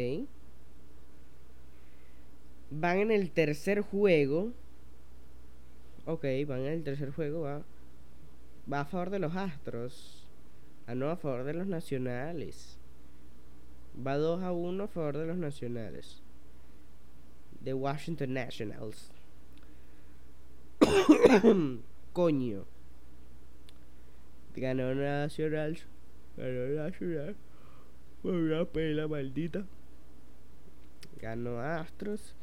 Van 2.70 2.98
en 2.98 3.10
el 3.10 3.30
tercer 3.30 3.80
juego. 3.80 4.52
Ok, 6.06 6.24
van 6.46 6.60
en 6.60 6.72
el 6.72 6.84
tercer 6.84 7.10
juego. 7.10 7.42
Va, 7.42 7.62
va 8.72 8.80
a 8.80 8.84
favor 8.84 9.10
de 9.10 9.18
los 9.18 9.34
Astros. 9.36 10.26
Ah, 10.86 10.94
no, 10.94 11.10
a 11.10 11.16
favor 11.16 11.44
de 11.44 11.54
los 11.54 11.66
Nacionales. 11.66 12.78
Va 14.06 14.16
2 14.16 14.42
a 14.42 14.52
1 14.52 14.84
a 14.84 14.88
favor 14.88 15.18
de 15.18 15.26
los 15.26 15.36
Nacionales. 15.36 16.22
De 17.60 17.74
Washington 17.74 18.34
Nationals. 18.34 19.12
Coño. 22.12 22.64
Ganó 24.56 24.94
Nacional. 24.94 25.78
Ganó 26.36 26.66
Nacional. 26.84 27.36
Una 28.22 28.64
pela 28.66 29.08
maldita. 29.08 29.64
Ganó 31.20 31.60
Astros. 31.60 32.34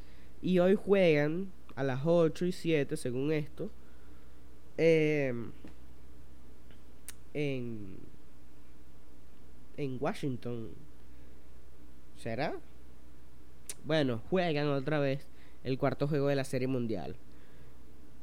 Y 0.41 0.60
hoy 0.60 0.75
juegan 0.75 1.51
a 1.75 1.84
las 1.84 2.01
8 2.05 2.46
y 2.46 2.51
7, 2.51 2.98
según 2.98 3.31
esto. 3.31 3.69
Eh, 4.77 5.34
en, 7.34 7.98
en 9.77 9.98
Washington. 10.00 10.69
¿Será? 12.17 12.55
Bueno, 13.86 14.22
juegan 14.29 14.67
otra 14.69 15.00
vez 15.00 15.27
el 15.63 15.77
cuarto 15.77 16.07
juego 16.07 16.27
de 16.27 16.36
la 16.36 16.43
Serie 16.43 16.67
Mundial. 16.67 17.15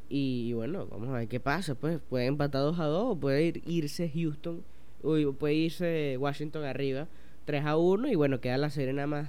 Y, 0.09 0.53
bueno, 0.53 0.87
vamos 0.87 1.09
a 1.11 1.19
ver 1.19 1.29
qué 1.29 1.39
pasa. 1.39 1.77
Pues 1.77 2.01
puede 2.01 2.27
empatar 2.27 2.63
2 2.63 2.81
a 2.81 2.87
2, 2.87 3.19
puede 3.19 3.45
ir, 3.45 3.63
irse 3.65 4.11
Houston, 4.11 4.65
o 5.03 5.33
puede 5.33 5.55
irse 5.55 6.17
Washington 6.19 6.65
arriba 6.65 7.07
3 7.45 7.65
a 7.67 7.77
1. 7.77 8.09
Y 8.09 8.15
bueno, 8.15 8.41
queda 8.41 8.59
la 8.59 8.71
serie 8.71 8.93
nada 8.93 9.07
más 9.07 9.29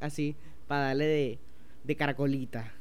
así 0.00 0.36
para 0.66 0.88
darle 0.88 1.06
de, 1.06 1.38
de 1.84 1.96
caracolita 1.96 2.72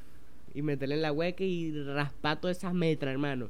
y 0.53 0.61
meterle 0.61 0.95
en 0.95 1.01
la 1.01 1.11
hueca 1.11 1.43
y 1.43 1.71
raspar 1.83 2.41
todas 2.41 2.57
esas 2.57 2.73
metras, 2.73 3.11
hermano. 3.11 3.49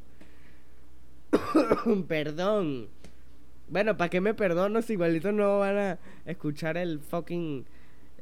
Perdón. 2.08 2.90
Bueno, 3.70 3.98
¿para 3.98 4.10
qué 4.10 4.22
me 4.22 4.34
perdono 4.34 4.82
si 4.82 4.94
igualito 4.94 5.32
no 5.32 5.60
van 5.60 5.78
a 5.78 6.00
escuchar 6.26 6.78
el 6.78 7.00
fucking. 7.00 7.66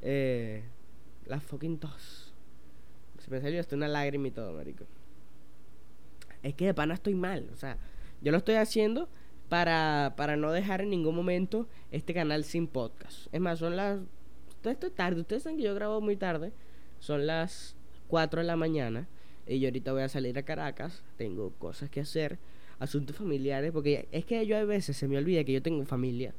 Eh, 0.02 0.64
la 1.26 1.40
fucking 1.40 1.78
tos? 1.78 2.34
Se 3.20 3.32
me 3.32 3.42
salió 3.42 3.60
hasta 3.60 3.76
una 3.76 3.88
lágrima 3.88 4.28
y 4.28 4.32
todo, 4.32 4.54
marico. 4.54 4.86
Es 6.44 6.54
que 6.54 6.68
de 6.68 6.74
pana 6.74 6.94
estoy 6.94 7.16
mal. 7.16 7.50
O 7.54 7.56
sea, 7.56 7.78
yo 8.22 8.32
lo 8.32 8.38
estoy 8.38 8.56
haciendo 8.56 9.10
para, 9.50 10.14
para 10.18 10.36
no 10.36 10.52
dejar 10.52 10.82
en 10.82 10.90
ningún 10.90 11.16
momento 11.16 11.68
este 11.92 12.14
canal 12.14 12.44
sin 12.44 12.68
podcast. 12.68 13.28
Es 13.34 13.42
más, 13.42 13.60
son 13.60 13.76
las. 13.76 14.00
Esto 14.64 14.88
es 14.88 14.96
tarde. 14.96 15.22
Ustedes 15.22 15.44
saben 15.44 15.58
que 15.58 15.64
yo 15.64 15.76
grabo 15.76 16.02
muy 16.02 16.16
tarde. 16.16 16.52
Son 17.00 17.28
las 17.28 17.76
4 18.08 18.42
de 18.42 18.48
la 18.48 18.56
mañana. 18.56 19.08
Y 19.48 19.60
yo 19.60 19.68
ahorita 19.68 19.94
voy 19.94 20.02
a 20.02 20.10
salir 20.10 20.38
a 20.38 20.44
Caracas. 20.44 21.04
Tengo 21.18 21.52
cosas 21.52 21.90
que 21.90 22.02
hacer 22.02 22.40
asuntos 22.80 23.16
familiares, 23.16 23.72
porque 23.72 24.08
es 24.12 24.26
que 24.26 24.46
yo 24.46 24.58
a 24.58 24.64
veces 24.64 24.98
se 24.98 25.08
me 25.08 25.18
olvida 25.18 25.44
que 25.44 25.54
yo 25.54 25.62
tengo 25.62 25.86
familia. 25.86 26.34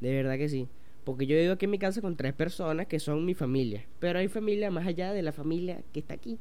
De 0.00 0.12
verdad 0.12 0.36
que 0.36 0.48
sí. 0.48 0.68
Porque 1.04 1.26
yo 1.26 1.36
vivo 1.36 1.54
aquí 1.54 1.64
en 1.64 1.72
mi 1.72 1.78
casa 1.78 2.00
con 2.00 2.16
tres 2.16 2.32
personas 2.32 2.86
que 2.86 3.00
son 3.00 3.24
mi 3.24 3.34
familia. 3.34 3.84
Pero 3.98 4.20
hay 4.20 4.28
familia 4.28 4.70
más 4.70 4.86
allá 4.86 5.12
de 5.12 5.22
la 5.22 5.32
familia 5.32 5.82
que 5.92 6.00
está 6.00 6.14
aquí. 6.14 6.38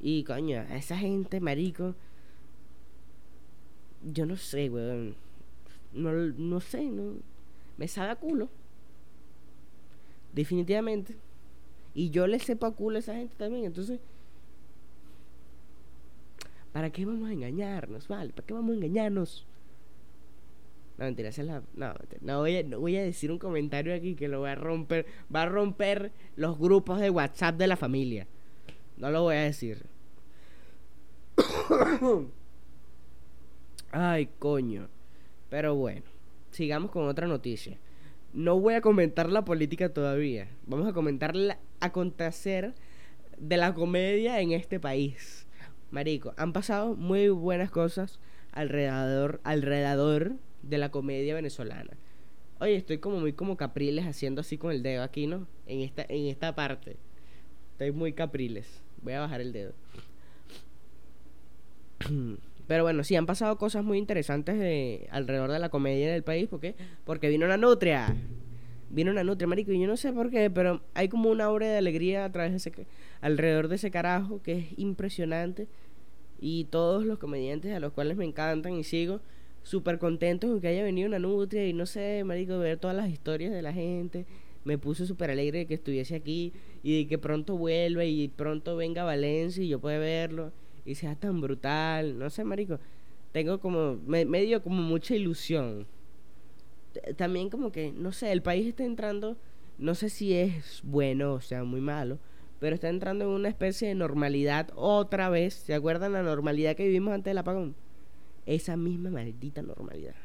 Y 0.00 0.22
coño, 0.24 0.62
esa 0.72 0.96
gente, 0.96 1.40
marico. 1.40 1.94
Yo 4.02 4.26
no 4.26 4.36
sé, 4.36 4.70
weón. 4.70 5.14
No, 5.92 6.12
no 6.12 6.60
sé, 6.60 6.84
no. 6.84 7.14
Me 7.76 7.88
sabe 7.88 8.10
a 8.10 8.16
culo. 8.16 8.48
Definitivamente. 10.32 11.16
Y 11.94 12.10
yo 12.10 12.26
le 12.26 12.38
sepa 12.38 12.68
a 12.68 12.72
culo 12.72 12.96
a 12.96 13.00
esa 13.00 13.14
gente 13.14 13.34
también. 13.36 13.64
Entonces, 13.64 14.00
¿Para 16.72 16.90
qué 16.90 17.04
vamos 17.04 17.28
a 17.28 17.32
engañarnos? 17.32 18.06
Vale, 18.06 18.32
¿para 18.32 18.46
qué 18.46 18.54
vamos 18.54 18.70
a 18.72 18.74
engañarnos? 18.74 19.46
No, 20.98 21.04
mentira, 21.06 21.30
esa 21.30 21.42
es 21.42 21.48
la... 21.48 21.62
No, 21.74 21.94
no 22.20 22.38
voy, 22.38 22.56
a, 22.56 22.62
no 22.62 22.78
voy 22.78 22.96
a 22.96 23.02
decir 23.02 23.32
un 23.32 23.38
comentario 23.38 23.94
aquí 23.94 24.14
que 24.14 24.28
lo 24.28 24.40
voy 24.40 24.50
a 24.50 24.54
romper. 24.54 25.06
Va 25.34 25.42
a 25.42 25.46
romper 25.46 26.12
los 26.36 26.58
grupos 26.58 27.00
de 27.00 27.10
WhatsApp 27.10 27.56
de 27.56 27.66
la 27.66 27.76
familia. 27.76 28.26
No 28.98 29.10
lo 29.10 29.22
voy 29.22 29.36
a 29.36 29.40
decir. 29.40 29.84
Ay, 33.92 34.28
coño. 34.38 34.88
Pero 35.48 35.74
bueno, 35.74 36.02
sigamos 36.50 36.90
con 36.90 37.08
otra 37.08 37.26
noticia. 37.26 37.78
No 38.32 38.60
voy 38.60 38.74
a 38.74 38.80
comentar 38.80 39.28
la 39.30 39.44
política 39.44 39.92
todavía. 39.92 40.48
Vamos 40.66 40.86
a 40.88 40.92
comentar 40.92 41.34
la 41.34 41.58
acontecer 41.80 42.74
de 43.38 43.56
la 43.56 43.74
comedia 43.74 44.40
en 44.40 44.52
este 44.52 44.78
país. 44.78 45.46
Marico, 45.90 46.34
han 46.36 46.52
pasado 46.52 46.94
muy 46.94 47.30
buenas 47.30 47.70
cosas 47.70 48.20
alrededor, 48.52 49.40
alrededor 49.42 50.34
de 50.62 50.78
la 50.78 50.90
comedia 50.90 51.34
venezolana. 51.34 51.96
Oye, 52.60 52.76
estoy 52.76 52.98
como 52.98 53.18
muy 53.18 53.32
como 53.32 53.56
capriles 53.56 54.06
haciendo 54.06 54.42
así 54.42 54.58
con 54.58 54.70
el 54.70 54.82
dedo 54.82 55.02
aquí, 55.02 55.26
¿no? 55.26 55.48
En 55.66 55.80
esta, 55.80 56.04
en 56.08 56.26
esta 56.26 56.54
parte. 56.54 56.96
Estoy 57.72 57.90
muy 57.90 58.12
capriles. 58.12 58.82
Voy 59.02 59.14
a 59.14 59.20
bajar 59.20 59.40
el 59.40 59.52
dedo. 59.52 59.72
Pero 62.70 62.84
bueno, 62.84 63.02
sí, 63.02 63.16
han 63.16 63.26
pasado 63.26 63.58
cosas 63.58 63.82
muy 63.82 63.98
interesantes 63.98 64.56
de, 64.56 65.08
alrededor 65.10 65.50
de 65.50 65.58
la 65.58 65.70
comedia 65.70 66.08
en 66.08 66.14
el 66.14 66.22
país. 66.22 66.46
¿Por 66.46 66.60
qué? 66.60 66.76
Porque 67.04 67.28
vino 67.28 67.44
una 67.44 67.56
nutria. 67.56 68.14
Vino 68.90 69.10
una 69.10 69.24
nutria, 69.24 69.48
marico. 69.48 69.72
Y 69.72 69.80
yo 69.80 69.88
no 69.88 69.96
sé 69.96 70.12
por 70.12 70.30
qué, 70.30 70.50
pero 70.50 70.80
hay 70.94 71.08
como 71.08 71.30
una 71.30 71.46
aura 71.46 71.66
de 71.66 71.78
alegría 71.78 72.24
a 72.24 72.30
través 72.30 72.52
de 72.52 72.58
ese, 72.58 72.86
alrededor 73.22 73.66
de 73.66 73.74
ese 73.74 73.90
carajo 73.90 74.40
que 74.40 74.52
es 74.52 74.66
impresionante. 74.78 75.66
Y 76.38 76.66
todos 76.66 77.04
los 77.04 77.18
comediantes 77.18 77.74
a 77.74 77.80
los 77.80 77.92
cuales 77.92 78.16
me 78.16 78.24
encantan 78.24 78.74
y 78.74 78.84
sigo 78.84 79.20
súper 79.64 79.98
contentos 79.98 80.48
con 80.48 80.60
que 80.60 80.68
haya 80.68 80.84
venido 80.84 81.08
una 81.08 81.18
nutria 81.18 81.66
y 81.66 81.72
no 81.72 81.86
sé, 81.86 82.22
marico, 82.22 82.56
ver 82.60 82.78
todas 82.78 82.96
las 82.96 83.10
historias 83.10 83.50
de 83.50 83.62
la 83.62 83.72
gente. 83.72 84.26
Me 84.62 84.78
puse 84.78 85.06
súper 85.06 85.32
alegre 85.32 85.58
de 85.58 85.66
que 85.66 85.74
estuviese 85.74 86.14
aquí 86.14 86.52
y 86.84 86.98
de 86.98 87.08
que 87.08 87.18
pronto 87.18 87.56
vuelva 87.56 88.04
y 88.04 88.28
pronto 88.28 88.76
venga 88.76 89.02
Valencia 89.02 89.64
y 89.64 89.66
yo 89.66 89.80
pueda 89.80 89.98
verlo 89.98 90.52
y 90.90 90.94
sea 90.94 91.14
tan 91.14 91.40
brutal. 91.40 92.18
No 92.18 92.30
sé, 92.30 92.44
marico. 92.44 92.78
Tengo 93.32 93.60
como, 93.60 93.96
me, 94.06 94.24
medio 94.24 94.62
como 94.62 94.82
mucha 94.82 95.14
ilusión. 95.14 95.86
También 97.16 97.50
como 97.50 97.70
que, 97.70 97.92
no 97.92 98.12
sé, 98.12 98.32
el 98.32 98.42
país 98.42 98.66
está 98.66 98.84
entrando, 98.84 99.36
no 99.78 99.94
sé 99.94 100.08
si 100.08 100.34
es 100.34 100.80
bueno 100.82 101.34
o 101.34 101.40
sea 101.40 101.62
muy 101.62 101.80
malo, 101.80 102.18
pero 102.58 102.74
está 102.74 102.88
entrando 102.88 103.24
en 103.24 103.30
una 103.30 103.48
especie 103.48 103.86
de 103.86 103.94
normalidad 103.94 104.70
otra 104.74 105.28
vez. 105.28 105.54
¿Se 105.54 105.74
acuerdan 105.74 106.12
la 106.12 106.22
normalidad 106.22 106.74
que 106.74 106.86
vivimos 106.86 107.14
antes 107.14 107.30
del 107.30 107.38
apagón? 107.38 107.76
Esa 108.46 108.76
misma 108.76 109.10
maldita 109.10 109.62
normalidad. 109.62 110.16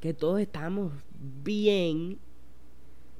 Que 0.00 0.12
todos 0.12 0.40
estamos 0.40 0.92
bien 1.44 2.18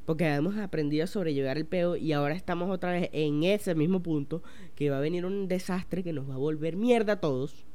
porque 0.06 0.24
hemos 0.32 0.56
aprendido 0.56 1.04
a 1.04 1.08
sobrellevar 1.08 1.58
el 1.58 1.66
peo 1.66 1.96
y 1.96 2.12
ahora 2.12 2.34
estamos 2.34 2.70
otra 2.70 2.92
vez 2.92 3.10
en 3.12 3.42
ese 3.42 3.74
mismo 3.74 4.00
punto 4.02 4.42
que 4.76 4.88
va 4.88 4.98
a 4.98 5.00
venir 5.00 5.26
un 5.26 5.48
desastre 5.48 6.04
que 6.04 6.12
nos 6.12 6.30
va 6.30 6.34
a 6.34 6.38
volver 6.38 6.76
mierda 6.76 7.14
a 7.14 7.20
todos. 7.20 7.66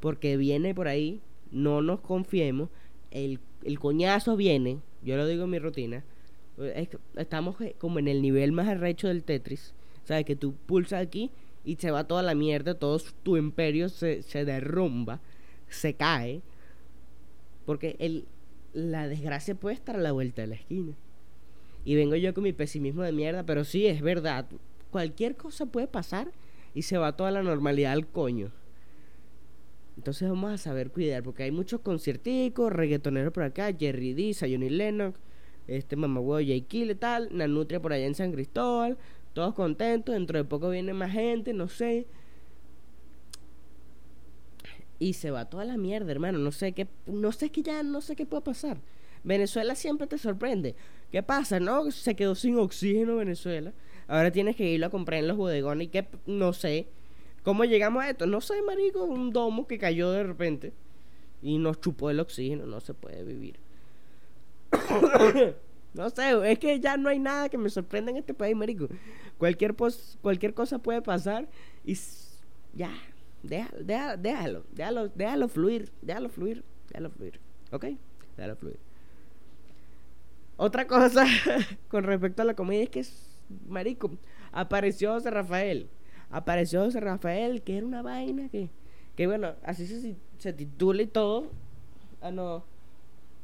Porque 0.00 0.36
viene 0.36 0.74
por 0.74 0.88
ahí, 0.88 1.20
no 1.52 1.80
nos 1.80 2.00
confiemos, 2.00 2.70
el, 3.12 3.38
el 3.64 3.78
coñazo 3.78 4.36
viene, 4.36 4.80
yo 5.02 5.16
lo 5.16 5.26
digo 5.26 5.44
en 5.44 5.50
mi 5.50 5.58
rutina, 5.58 6.04
estamos 7.16 7.60
eh, 7.60 7.76
como 7.78 7.98
en 8.00 8.08
el 8.08 8.20
nivel 8.20 8.50
más 8.50 8.68
arrecho 8.68 9.08
del 9.08 9.22
Tetris. 9.22 9.74
¿Sabes? 10.04 10.24
Que 10.24 10.34
tú 10.34 10.54
pulsas 10.66 11.02
aquí 11.02 11.30
y 11.64 11.76
se 11.76 11.92
va 11.92 12.08
toda 12.08 12.22
la 12.22 12.34
mierda, 12.34 12.74
todo 12.74 12.98
tu 13.22 13.36
imperio 13.36 13.88
se, 13.88 14.22
se 14.22 14.44
derrumba, 14.44 15.20
se 15.68 15.94
cae. 15.94 16.42
Porque 17.64 17.94
el, 18.00 18.26
la 18.72 19.06
desgracia 19.06 19.54
puede 19.54 19.76
estar 19.76 19.94
a 19.94 20.00
la 20.00 20.10
vuelta 20.10 20.42
de 20.42 20.48
la 20.48 20.54
esquina. 20.56 20.96
Y 21.84 21.94
vengo 21.94 22.16
yo 22.16 22.34
con 22.34 22.44
mi 22.44 22.52
pesimismo 22.52 23.02
de 23.02 23.12
mierda, 23.12 23.44
pero 23.44 23.64
sí, 23.64 23.86
es 23.86 24.02
verdad. 24.02 24.46
cualquier 24.90 25.36
cosa 25.36 25.66
puede 25.66 25.86
pasar 25.86 26.32
y 26.74 26.82
se 26.82 26.98
va 26.98 27.16
toda 27.16 27.30
la 27.30 27.42
normalidad 27.42 27.92
al 27.92 28.06
coño. 28.06 28.52
Entonces 29.96 30.28
vamos 30.28 30.50
a 30.50 30.58
saber 30.58 30.90
cuidar, 30.90 31.22
porque 31.22 31.42
hay 31.42 31.50
muchos 31.50 31.80
concierticos, 31.80 32.72
reggaetoneros 32.72 33.32
por 33.32 33.42
acá, 33.42 33.72
Jerry 33.78 34.14
D, 34.14 34.34
Johnny 34.38 34.70
Lennox, 34.70 35.18
este 35.66 35.96
mamagüevo 35.96 36.40
J. 36.40 36.76
Y 36.76 36.94
tal, 36.94 37.28
Nanutria 37.36 37.80
por 37.80 37.92
allá 37.92 38.06
en 38.06 38.14
San 38.14 38.32
Cristóbal, 38.32 38.96
todos 39.34 39.54
contentos, 39.54 40.14
dentro 40.14 40.38
de 40.38 40.44
poco 40.44 40.70
viene 40.70 40.94
más 40.94 41.12
gente, 41.12 41.52
no 41.52 41.68
sé. 41.68 42.06
Y 44.98 45.14
se 45.14 45.30
va 45.30 45.48
toda 45.48 45.64
la 45.64 45.76
mierda, 45.76 46.10
hermano, 46.12 46.38
no 46.38 46.52
sé 46.52 46.72
qué, 46.72 46.88
no 47.06 47.32
sé 47.32 47.50
qué 47.50 47.62
ya, 47.62 47.82
no 47.82 48.00
sé 48.00 48.16
qué 48.16 48.26
puede 48.26 48.42
pasar. 48.42 48.78
Venezuela 49.24 49.74
siempre 49.74 50.06
te 50.06 50.18
sorprende. 50.18 50.74
¿Qué 51.10 51.22
pasa? 51.22 51.60
No, 51.60 51.90
se 51.90 52.14
quedó 52.14 52.34
sin 52.34 52.58
oxígeno 52.58 53.16
Venezuela. 53.16 53.72
Ahora 54.08 54.30
tienes 54.30 54.56
que 54.56 54.64
irlo 54.64 54.86
a 54.86 54.90
comprar 54.90 55.20
en 55.20 55.28
los 55.28 55.36
bodegones 55.36 55.86
y 55.86 55.90
que 55.90 56.06
no 56.26 56.52
sé. 56.52 56.86
¿Cómo 57.42 57.64
llegamos 57.64 58.02
a 58.02 58.10
esto? 58.10 58.26
No 58.26 58.40
sé, 58.40 58.60
marico, 58.62 59.04
un 59.04 59.32
domo 59.32 59.66
que 59.66 59.78
cayó 59.78 60.10
de 60.10 60.24
repente 60.24 60.72
y 61.42 61.58
nos 61.58 61.80
chupó 61.80 62.10
el 62.10 62.20
oxígeno, 62.20 62.66
no 62.66 62.80
se 62.80 62.94
puede 62.94 63.24
vivir. 63.24 63.58
no 65.94 66.10
sé, 66.10 66.52
es 66.52 66.58
que 66.58 66.78
ya 66.80 66.96
no 66.96 67.08
hay 67.08 67.18
nada 67.18 67.48
que 67.48 67.58
me 67.58 67.70
sorprenda 67.70 68.10
en 68.10 68.18
este 68.18 68.34
país, 68.34 68.54
marico. 68.54 68.88
Cualquier, 69.38 69.74
cualquier 70.20 70.54
cosa 70.54 70.78
puede 70.78 71.02
pasar 71.02 71.48
y 71.84 71.96
ya, 72.74 72.92
déjalo, 73.42 74.64
déjalo, 74.74 75.08
déjalo 75.08 75.48
fluir, 75.48 75.90
déjalo 76.02 76.28
fluir, 76.28 76.62
déjalo 76.88 77.10
fluir, 77.10 77.40
¿ok? 77.72 77.86
Déjalo 78.36 78.56
fluir. 78.56 78.89
Otra 80.62 80.86
cosa 80.86 81.24
con 81.88 82.04
respecto 82.04 82.42
a 82.42 82.44
la 82.44 82.52
comedia 82.52 82.82
es 82.82 82.90
que, 82.90 83.02
marico, 83.66 84.10
apareció 84.52 85.14
José 85.14 85.30
Rafael. 85.30 85.88
Apareció 86.28 86.84
José 86.84 87.00
Rafael, 87.00 87.62
que 87.62 87.78
era 87.78 87.86
una 87.86 88.02
vaina 88.02 88.50
que, 88.50 88.68
que 89.16 89.26
bueno, 89.26 89.54
así 89.64 89.86
se, 89.86 90.16
se 90.36 90.52
titula 90.52 91.00
y 91.00 91.06
todo. 91.06 91.50
Ah, 92.20 92.30
no, 92.30 92.66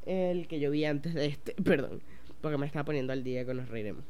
el 0.04 0.46
que 0.46 0.60
yo 0.60 0.70
vi 0.70 0.84
antes 0.84 1.14
de 1.14 1.24
este, 1.24 1.54
perdón, 1.64 2.02
porque 2.42 2.58
me 2.58 2.66
estaba 2.66 2.84
poniendo 2.84 3.14
al 3.14 3.24
día 3.24 3.46
con 3.46 3.56
nos 3.56 3.70
reiremos. 3.70 4.04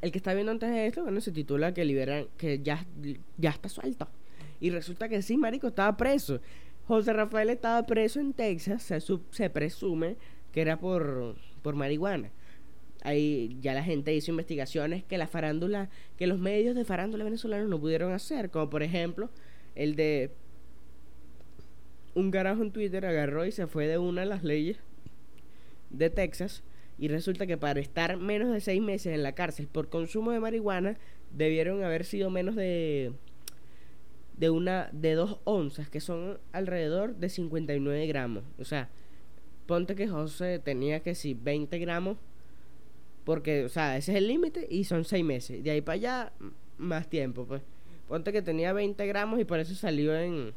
El 0.00 0.10
que 0.10 0.16
está 0.16 0.32
viendo 0.32 0.52
antes 0.52 0.70
de 0.70 0.86
esto, 0.86 1.02
bueno, 1.02 1.20
se 1.20 1.32
titula 1.32 1.74
que 1.74 1.84
liberan, 1.84 2.28
que 2.38 2.60
ya, 2.60 2.86
ya 3.36 3.50
está 3.50 3.68
suelto. 3.68 4.08
Y 4.58 4.70
resulta 4.70 5.06
que 5.10 5.20
sí, 5.20 5.36
marico, 5.36 5.66
estaba 5.66 5.94
preso. 5.98 6.40
José 6.90 7.12
Rafael 7.12 7.50
estaba 7.50 7.86
preso 7.86 8.18
en 8.18 8.32
Texas, 8.32 8.82
se, 8.82 8.98
se 9.30 9.48
presume 9.48 10.16
que 10.50 10.60
era 10.60 10.76
por, 10.76 11.36
por 11.62 11.76
marihuana. 11.76 12.32
Ahí 13.04 13.56
ya 13.60 13.74
la 13.74 13.84
gente 13.84 14.12
hizo 14.12 14.32
investigaciones 14.32 15.04
que 15.04 15.16
la 15.16 15.28
farándula, 15.28 15.88
que 16.16 16.26
los 16.26 16.40
medios 16.40 16.74
de 16.74 16.84
farándula 16.84 17.22
venezolanos 17.22 17.68
no 17.68 17.78
pudieron 17.78 18.12
hacer, 18.12 18.50
como 18.50 18.70
por 18.70 18.82
ejemplo 18.82 19.30
el 19.76 19.94
de 19.94 20.32
un 22.16 22.32
carajo 22.32 22.60
en 22.62 22.72
Twitter 22.72 23.06
agarró 23.06 23.46
y 23.46 23.52
se 23.52 23.68
fue 23.68 23.86
de 23.86 23.98
una 23.98 24.22
de 24.22 24.26
las 24.26 24.42
leyes 24.42 24.78
de 25.90 26.10
Texas 26.10 26.64
y 26.98 27.06
resulta 27.06 27.46
que 27.46 27.56
para 27.56 27.78
estar 27.78 28.16
menos 28.16 28.52
de 28.52 28.60
seis 28.60 28.82
meses 28.82 29.14
en 29.14 29.22
la 29.22 29.36
cárcel 29.36 29.68
por 29.68 29.90
consumo 29.90 30.32
de 30.32 30.40
marihuana 30.40 30.98
debieron 31.30 31.84
haber 31.84 32.04
sido 32.04 32.30
menos 32.30 32.56
de 32.56 33.12
de 34.40 34.48
una 34.48 34.88
de 34.92 35.12
dos 35.14 35.38
onzas 35.44 35.90
que 35.90 36.00
son 36.00 36.38
alrededor 36.52 37.14
de 37.16 37.28
59 37.28 38.06
gramos. 38.06 38.42
O 38.58 38.64
sea 38.64 38.88
ponte 39.66 39.94
que 39.94 40.08
José 40.08 40.58
tenía 40.58 41.00
que 41.00 41.14
si 41.14 41.34
20 41.34 41.78
gramos 41.78 42.16
porque 43.24 43.66
o 43.66 43.68
sea 43.68 43.98
ese 43.98 44.12
es 44.12 44.18
el 44.18 44.28
límite 44.28 44.66
y 44.70 44.84
son 44.84 45.04
seis 45.04 45.22
meses. 45.22 45.62
De 45.62 45.70
ahí 45.70 45.82
para 45.82 45.94
allá 45.96 46.32
más 46.78 47.06
tiempo 47.08 47.44
pues. 47.44 47.60
Ponte 48.08 48.32
que 48.32 48.40
tenía 48.40 48.72
20 48.72 49.06
gramos 49.06 49.38
y 49.38 49.44
por 49.44 49.60
eso 49.60 49.74
salió 49.74 50.16
en 50.18 50.54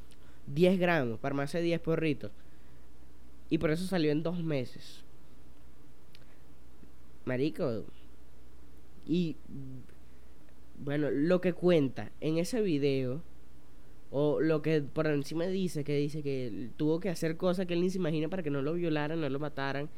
10 0.48 0.80
gramos 0.80 1.19
para 1.19 1.36
más 1.36 1.52
de 1.52 1.62
10 1.62 1.82
porritos. 1.82 2.32
Y 3.50 3.58
por 3.58 3.69
eso 3.69 3.86
salió 3.86 4.12
en 4.13 4.24
dos 4.24 4.41
meses. 4.41 5.04
Marico 7.26 7.84
y 9.06 9.36
bueno 10.80 11.12
lo 11.12 11.41
que 11.41 11.52
cuenta 11.52 12.12
en 12.22 12.38
ese 12.38 12.62
video 12.62 13.22
o 14.15 14.39
lo 14.39 14.62
que 14.62 14.80
por 14.84 15.08
encima 15.08 15.47
dice, 15.47 15.84
que 15.84 15.97
dice 15.97 16.21
que 16.21 16.69
tuvo 16.78 16.99
que 16.99 17.10
hacer 17.10 17.36
cosas 17.36 17.65
que 17.65 17.73
él 17.73 17.82
ni 17.82 17.89
se 17.89 17.97
imagina 17.97 18.30
para 18.30 18.43
que 18.43 18.52
no 18.52 18.62
lo 18.62 18.73
violaran, 18.76 19.19
no 19.19 19.28
lo 19.28 19.39
mataran. 19.39 19.89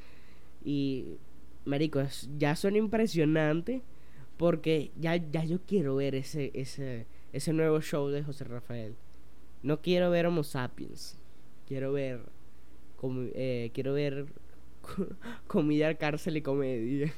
Y, 0.63 1.17
marico, 1.65 2.01
ya 2.37 2.55
son 2.55 2.77
impresionantes 2.77 3.81
porque 4.37 4.91
ya, 4.97 5.17
ya 5.17 5.43
yo 5.43 5.59
quiero 5.67 5.97
ver 5.97 6.15
ese, 6.15 6.51
ese, 6.53 7.07
ese 7.33 7.51
nuevo 7.51 7.81
show 7.81 8.07
de 8.07 8.23
José 8.23 8.45
Rafael. 8.45 8.95
No 9.63 9.81
quiero 9.81 10.09
ver 10.09 10.27
Homo 10.27 10.43
Sapiens. 10.45 11.19
Quiero 11.67 11.91
ver, 11.91 12.21
eh, 13.33 13.69
quiero 13.73 13.91
ver 13.91 14.27
comida, 15.47 15.93
cárcel 15.95 16.37
y 16.37 16.41
comedia. 16.41 17.13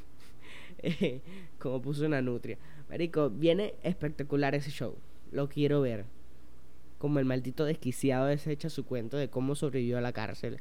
como 1.59 1.79
puso 1.79 2.07
una 2.07 2.23
nutria. 2.23 2.57
Marico, 2.89 3.29
viene 3.29 3.75
espectacular 3.83 4.55
ese 4.55 4.71
show. 4.71 4.95
Lo 5.31 5.47
quiero 5.47 5.81
ver 5.81 6.16
como 6.97 7.19
el 7.19 7.25
maldito 7.25 7.65
desquiciado 7.65 8.29
ese 8.29 8.51
echa 8.51 8.69
su 8.69 8.85
cuento 8.85 9.17
de 9.17 9.29
cómo 9.29 9.55
sobrevivió 9.55 9.97
a 9.97 10.01
la 10.01 10.13
cárcel 10.13 10.59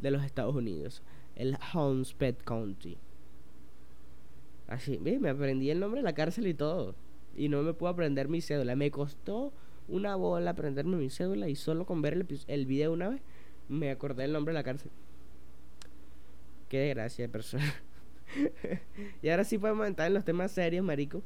de 0.00 0.10
los 0.10 0.24
Estados 0.24 0.54
Unidos, 0.54 1.02
el 1.34 1.56
Homestead 1.72 2.36
County. 2.44 2.98
Así, 4.66 4.98
me 4.98 5.30
aprendí 5.30 5.70
el 5.70 5.80
nombre 5.80 6.00
de 6.00 6.04
la 6.04 6.14
cárcel 6.14 6.46
y 6.46 6.54
todo. 6.54 6.94
Y 7.34 7.48
no 7.48 7.62
me 7.62 7.72
puedo 7.72 7.92
aprender 7.92 8.28
mi 8.28 8.42
cédula. 8.42 8.76
Me 8.76 8.90
costó 8.90 9.52
una 9.88 10.16
bola 10.16 10.50
aprenderme 10.50 10.96
mi 10.96 11.08
cédula 11.08 11.48
y 11.48 11.56
solo 11.56 11.86
con 11.86 12.02
ver 12.02 12.12
el, 12.12 12.26
el 12.46 12.66
video 12.66 12.92
una 12.92 13.08
vez 13.08 13.22
me 13.68 13.90
acordé 13.90 14.24
el 14.24 14.32
nombre 14.32 14.52
de 14.52 14.58
la 14.58 14.64
cárcel. 14.64 14.90
Qué 16.68 16.78
desgracia 16.78 17.24
de 17.24 17.28
persona. 17.28 17.74
y 19.22 19.28
ahora 19.28 19.44
sí 19.44 19.56
podemos 19.58 19.86
entrar 19.86 20.08
en 20.08 20.14
los 20.14 20.24
temas 20.24 20.52
serios, 20.52 20.84
marico. 20.84 21.22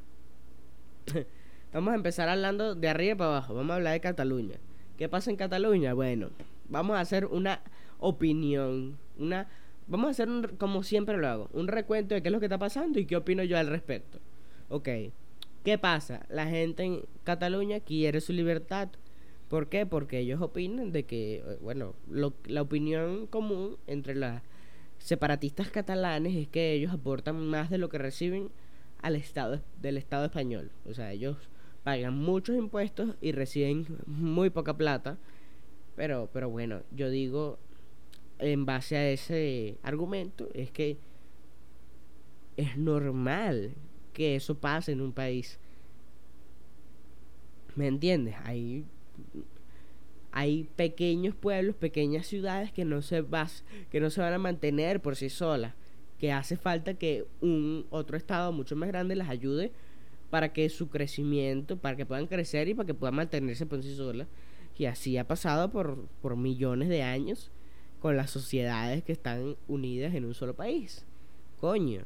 Vamos 1.72 1.92
a 1.92 1.96
empezar 1.96 2.28
hablando 2.28 2.74
de 2.74 2.88
arriba 2.88 3.16
para 3.16 3.30
abajo. 3.30 3.54
Vamos 3.54 3.70
a 3.72 3.76
hablar 3.76 3.94
de 3.94 4.00
Cataluña. 4.00 4.56
¿Qué 4.98 5.08
pasa 5.08 5.30
en 5.30 5.36
Cataluña? 5.36 5.94
Bueno, 5.94 6.28
vamos 6.68 6.96
a 6.96 7.00
hacer 7.00 7.24
una 7.24 7.62
opinión, 7.98 8.98
una 9.18 9.48
vamos 9.86 10.08
a 10.08 10.10
hacer 10.10 10.28
un, 10.28 10.42
como 10.58 10.82
siempre 10.82 11.16
lo 11.16 11.28
hago, 11.28 11.50
un 11.52 11.68
recuento 11.68 12.14
de 12.14 12.22
qué 12.22 12.28
es 12.28 12.32
lo 12.32 12.40
que 12.40 12.46
está 12.46 12.58
pasando 12.58 13.00
y 13.00 13.06
qué 13.06 13.16
opino 13.16 13.42
yo 13.42 13.56
al 13.56 13.68
respecto. 13.68 14.18
Ok. 14.68 14.88
¿Qué 15.64 15.78
pasa? 15.78 16.26
La 16.28 16.46
gente 16.46 16.82
en 16.82 17.04
Cataluña 17.24 17.80
quiere 17.80 18.20
su 18.20 18.34
libertad. 18.34 18.88
¿Por 19.48 19.68
qué? 19.68 19.86
Porque 19.86 20.18
ellos 20.18 20.42
opinan 20.42 20.92
de 20.92 21.04
que, 21.04 21.36
eh, 21.36 21.58
bueno, 21.62 21.94
la 22.08 22.62
opinión 22.62 23.26
común 23.28 23.76
entre 23.86 24.14
los 24.14 24.40
separatistas 24.98 25.70
catalanes 25.70 26.36
es 26.36 26.48
que 26.48 26.72
ellos 26.72 26.92
aportan 26.92 27.46
más 27.46 27.70
de 27.70 27.78
lo 27.78 27.88
que 27.88 27.98
reciben 27.98 28.50
al 29.00 29.16
Estado 29.16 29.60
del 29.80 29.96
Estado 29.96 30.26
español. 30.26 30.70
O 30.88 30.94
sea, 30.94 31.12
ellos 31.12 31.36
pagan 31.82 32.16
muchos 32.16 32.56
impuestos 32.56 33.14
y 33.20 33.32
reciben 33.32 33.86
muy 34.06 34.50
poca 34.50 34.76
plata. 34.76 35.18
Pero, 35.96 36.30
pero 36.32 36.48
bueno, 36.48 36.82
yo 36.90 37.10
digo, 37.10 37.58
en 38.38 38.64
base 38.64 38.96
a 38.96 39.10
ese 39.10 39.78
argumento, 39.82 40.48
es 40.54 40.70
que 40.70 40.98
es 42.56 42.76
normal 42.76 43.74
que 44.12 44.36
eso 44.36 44.58
pase 44.58 44.92
en 44.92 45.00
un 45.00 45.12
país. 45.12 45.58
¿Me 47.74 47.86
entiendes? 47.86 48.34
Hay, 48.44 48.84
hay 50.30 50.68
pequeños 50.76 51.34
pueblos, 51.34 51.74
pequeñas 51.76 52.26
ciudades 52.26 52.72
que 52.72 52.84
no, 52.84 53.02
se 53.02 53.22
vas, 53.22 53.64
que 53.90 54.00
no 54.00 54.10
se 54.10 54.20
van 54.20 54.34
a 54.34 54.38
mantener 54.38 55.00
por 55.00 55.16
sí 55.16 55.30
solas. 55.30 55.74
Que 56.18 56.32
hace 56.32 56.56
falta 56.56 56.94
que 56.94 57.26
un 57.40 57.86
otro 57.90 58.16
estado 58.16 58.52
mucho 58.52 58.76
más 58.76 58.88
grande 58.88 59.16
las 59.16 59.28
ayude 59.28 59.72
para 60.32 60.54
que 60.54 60.70
su 60.70 60.88
crecimiento, 60.88 61.76
para 61.76 61.94
que 61.94 62.06
puedan 62.06 62.26
crecer 62.26 62.66
y 62.66 62.72
para 62.72 62.86
que 62.86 62.94
puedan 62.94 63.16
mantenerse 63.16 63.66
por 63.66 63.82
sí 63.82 63.94
solas. 63.94 64.28
Y 64.78 64.86
así 64.86 65.18
ha 65.18 65.28
pasado 65.28 65.70
por, 65.70 66.06
por 66.22 66.38
millones 66.38 66.88
de 66.88 67.02
años 67.02 67.50
con 68.00 68.16
las 68.16 68.30
sociedades 68.30 69.04
que 69.04 69.12
están 69.12 69.58
unidas 69.68 70.14
en 70.14 70.24
un 70.24 70.32
solo 70.32 70.54
país. 70.54 71.04
Coño, 71.60 72.04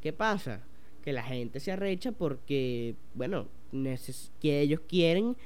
¿qué 0.00 0.14
pasa? 0.14 0.62
Que 1.02 1.12
la 1.12 1.22
gente 1.22 1.60
se 1.60 1.70
arrecha 1.70 2.10
porque, 2.10 2.96
bueno, 3.12 3.48
que 4.40 4.60
ellos 4.62 4.80
quieren, 4.88 5.36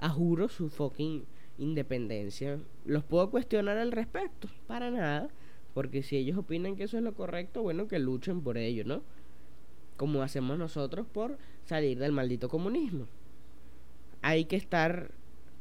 a 0.00 0.08
juro, 0.08 0.48
su 0.48 0.70
fucking 0.70 1.26
independencia. 1.58 2.58
Los 2.86 3.04
puedo 3.04 3.30
cuestionar 3.30 3.78
al 3.78 3.92
respecto, 3.92 4.48
para 4.66 4.90
nada, 4.90 5.28
porque 5.74 6.02
si 6.02 6.16
ellos 6.16 6.38
opinan 6.38 6.74
que 6.74 6.82
eso 6.82 6.98
es 6.98 7.04
lo 7.04 7.14
correcto, 7.14 7.62
bueno, 7.62 7.86
que 7.86 8.00
luchen 8.00 8.40
por 8.40 8.58
ello, 8.58 8.82
¿no? 8.84 9.04
Como 9.96 10.22
hacemos 10.22 10.58
nosotros 10.58 11.06
por 11.06 11.38
salir 11.68 11.98
del 11.98 12.12
maldito 12.12 12.48
comunismo. 12.48 13.06
Hay 14.22 14.46
que 14.46 14.56
estar, 14.56 15.12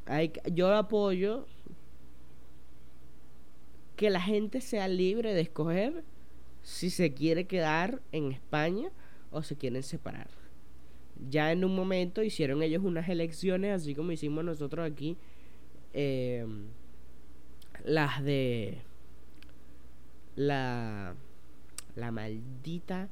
hay, 0.06 0.32
yo 0.54 0.74
apoyo 0.74 1.46
que 3.98 4.10
la 4.10 4.22
gente 4.22 4.62
sea 4.62 4.88
libre 4.88 5.34
de 5.34 5.41
escoger 5.41 6.04
si 6.63 6.89
se 6.89 7.13
quiere 7.13 7.46
quedar 7.46 8.02
en 8.12 8.32
España 8.32 8.89
o 9.32 9.43
se 9.43 9.58
quieren 9.58 9.84
separar. 9.84 10.30
Ya 11.30 11.52
en 11.52 11.65
un 11.65 11.76
momento 11.76 12.24
hicieron 12.24 12.63
ellos 12.63 12.84
unas 12.84 13.10
elecciones, 13.10 13.74
así 13.74 13.93
como 13.93 14.12
hicimos 14.12 14.46
nosotros 14.46 14.89
aquí, 14.89 15.17
em, 15.93 16.67
las 17.84 18.24
de 18.24 18.78
la, 20.36 21.15
la 21.96 22.12
maldita 22.12 23.10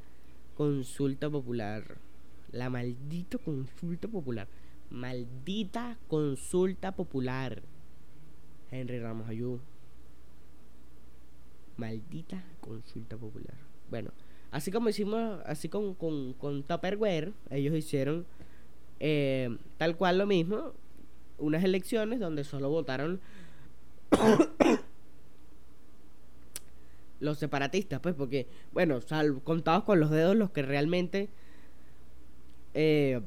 consulta 0.56 1.30
popular. 1.30 2.05
La 2.52 2.70
maldita 2.70 3.38
consulta 3.38 4.08
popular. 4.08 4.48
Maldita 4.90 5.98
consulta 6.08 6.96
popular. 6.96 7.62
Henry 8.72 9.00
Ramos 9.00 9.28
Ayú. 9.28 9.60
Maldita 11.78 12.44
consulta 12.62 13.18
popular. 13.18 13.56
Bueno, 13.90 14.12
así 14.52 14.72
como 14.72 14.90
hicimos, 14.90 15.42
así 15.46 15.70
con, 15.70 15.94
con, 15.96 16.34
con 16.34 16.64
Tupperware, 16.64 17.34
ellos 17.50 17.76
hicieron 17.76 18.26
eh, 19.00 19.58
tal 19.78 19.98
cual 19.98 20.18
lo 20.18 20.26
mismo, 20.26 20.74
unas 21.38 21.64
elecciones 21.64 22.20
donde 22.20 22.44
solo 22.44 22.70
votaron 22.70 23.20
los 27.20 27.38
separatistas, 27.38 28.00
pues, 28.00 28.16
porque, 28.16 28.48
bueno, 28.72 29.02
sal, 29.02 29.42
contados 29.44 29.84
con 29.84 30.00
los 30.00 30.10
dedos 30.12 30.36
los 30.36 30.52
que 30.52 30.62
realmente 30.62 31.30
eh, 32.76 33.22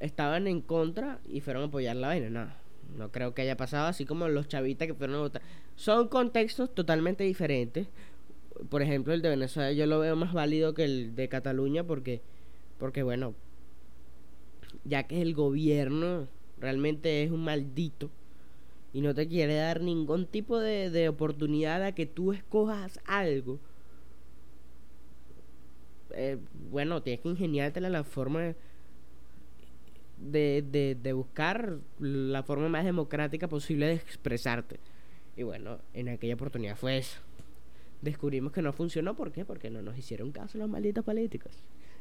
estaban 0.00 0.46
en 0.46 0.60
contra 0.60 1.20
y 1.26 1.40
fueron 1.40 1.62
a 1.62 1.66
apoyar 1.66 1.96
la 1.96 2.08
vaina, 2.08 2.28
no. 2.28 2.64
No 2.98 3.10
creo 3.10 3.32
que 3.32 3.42
haya 3.42 3.56
pasado 3.56 3.86
así 3.86 4.04
como 4.04 4.28
los 4.28 4.46
chavitas 4.48 4.86
que 4.86 4.94
fueron 4.94 5.16
a 5.16 5.20
votar. 5.20 5.42
Son 5.74 6.08
contextos 6.08 6.74
totalmente 6.74 7.24
diferentes. 7.24 7.88
Por 8.68 8.82
ejemplo, 8.82 9.14
el 9.14 9.22
de 9.22 9.30
Venezuela 9.30 9.72
yo 9.72 9.86
lo 9.86 9.98
veo 10.00 10.16
más 10.16 10.32
válido 10.32 10.74
que 10.74 10.84
el 10.84 11.14
de 11.16 11.28
Cataluña 11.28 11.84
porque, 11.84 12.20
porque 12.78 13.02
bueno, 13.02 13.34
ya 14.84 15.04
que 15.04 15.22
el 15.22 15.34
gobierno 15.34 16.28
realmente 16.58 17.22
es 17.22 17.30
un 17.30 17.44
maldito 17.44 18.10
y 18.92 19.00
no 19.00 19.14
te 19.14 19.26
quiere 19.26 19.54
dar 19.54 19.80
ningún 19.80 20.26
tipo 20.26 20.58
de, 20.58 20.90
de 20.90 21.08
oportunidad 21.08 21.82
a 21.82 21.92
que 21.92 22.06
tú 22.06 22.32
escojas 22.32 23.00
algo. 23.06 23.58
Eh, 26.16 26.38
bueno, 26.70 27.02
tienes 27.02 27.20
que 27.20 27.28
ingeniártela 27.28 27.88
la 27.88 28.04
forma 28.04 28.40
de 28.40 28.56
de, 30.18 30.96
de, 31.00 31.12
buscar 31.12 31.78
la 31.98 32.42
forma 32.42 32.68
más 32.68 32.84
democrática 32.84 33.48
posible 33.48 33.86
de 33.86 33.94
expresarte. 33.94 34.78
Y 35.36 35.42
bueno, 35.42 35.78
en 35.92 36.08
aquella 36.08 36.34
oportunidad 36.34 36.76
fue 36.76 36.98
eso. 36.98 37.20
Descubrimos 38.02 38.52
que 38.52 38.62
no 38.62 38.72
funcionó. 38.72 39.14
¿Por 39.16 39.32
qué? 39.32 39.44
Porque 39.44 39.70
no 39.70 39.82
nos 39.82 39.98
hicieron 39.98 40.30
caso 40.30 40.58
los 40.58 40.68
malditos 40.68 41.04
políticos. 41.04 41.52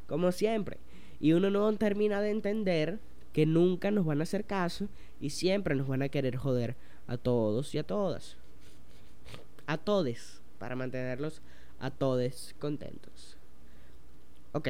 Como 0.07 0.31
siempre. 0.31 0.77
Y 1.19 1.33
uno 1.33 1.49
no 1.49 1.71
termina 1.77 2.21
de 2.21 2.31
entender 2.31 2.99
que 3.31 3.45
nunca 3.45 3.89
nos 3.89 4.05
van 4.05 4.19
a 4.19 4.23
hacer 4.23 4.45
caso 4.45 4.87
y 5.19 5.31
siempre 5.31 5.75
nos 5.75 5.87
van 5.87 6.03
a 6.03 6.09
querer 6.09 6.35
joder 6.35 6.75
a 7.07 7.17
todos 7.17 7.73
y 7.73 7.79
a 7.79 7.83
todas. 7.83 8.37
A 9.65 9.77
todes. 9.77 10.41
Para 10.59 10.75
mantenerlos 10.75 11.41
a 11.79 11.89
todos 11.89 12.55
contentos. 12.59 13.37
Ok 14.53 14.69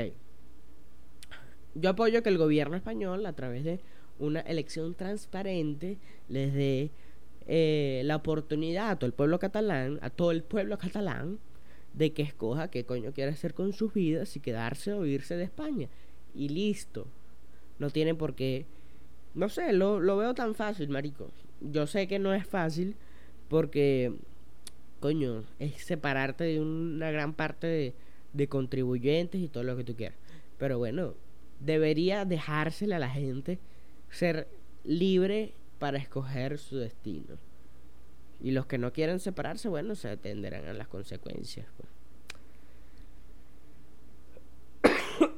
yo 1.75 1.89
apoyo 1.89 2.23
que 2.23 2.29
el 2.29 2.37
gobierno 2.37 2.75
español, 2.75 3.25
a 3.25 3.33
través 3.33 3.63
de 3.63 3.79
una 4.19 4.41
elección 4.41 4.93
transparente, 4.93 5.97
les 6.29 6.53
dé 6.53 6.91
eh, 7.47 8.01
la 8.05 8.17
oportunidad 8.17 8.91
a 8.91 8.95
todo 8.97 9.07
el 9.07 9.13
pueblo 9.13 9.39
catalán, 9.39 9.99
a 10.01 10.09
todo 10.09 10.31
el 10.31 10.43
pueblo 10.43 10.77
catalán, 10.77 11.39
de 11.93 12.13
que 12.13 12.23
escoja 12.23 12.69
qué 12.69 12.85
coño 12.85 13.11
quiere 13.13 13.31
hacer 13.31 13.53
con 13.53 13.73
sus 13.73 13.93
vidas, 13.93 14.29
si 14.29 14.39
quedarse 14.39 14.93
o 14.93 15.05
irse 15.05 15.35
de 15.35 15.43
España. 15.43 15.89
Y 16.33 16.49
listo. 16.49 17.07
No 17.79 17.89
tienen 17.89 18.17
por 18.17 18.35
qué. 18.35 18.65
No 19.35 19.49
sé, 19.49 19.73
lo, 19.73 19.99
lo 19.99 20.17
veo 20.17 20.33
tan 20.33 20.55
fácil, 20.55 20.89
marico. 20.89 21.29
Yo 21.61 21.87
sé 21.87 22.07
que 22.07 22.19
no 22.19 22.33
es 22.33 22.45
fácil 22.45 22.95
porque, 23.47 24.13
coño, 24.99 25.43
es 25.59 25.83
separarte 25.83 26.43
de 26.43 26.61
una 26.61 27.11
gran 27.11 27.33
parte 27.33 27.67
de, 27.67 27.93
de 28.33 28.47
contribuyentes 28.47 29.39
y 29.41 29.47
todo 29.47 29.63
lo 29.63 29.77
que 29.77 29.83
tú 29.83 29.95
quieras. 29.95 30.17
Pero 30.57 30.77
bueno, 30.77 31.13
debería 31.59 32.25
dejársele 32.25 32.95
a 32.95 32.99
la 32.99 33.09
gente 33.09 33.59
ser 34.09 34.47
libre 34.83 35.53
para 35.79 35.97
escoger 35.97 36.57
su 36.57 36.77
destino. 36.77 37.37
Y 38.41 38.51
los 38.51 38.65
que 38.65 38.77
no 38.77 38.91
quieren 38.91 39.19
separarse, 39.19 39.69
bueno, 39.69 39.95
se 39.95 40.09
atenderán 40.09 40.65
a 40.65 40.73
las 40.73 40.87
consecuencias. 40.87 41.67
Pues. 41.77 41.89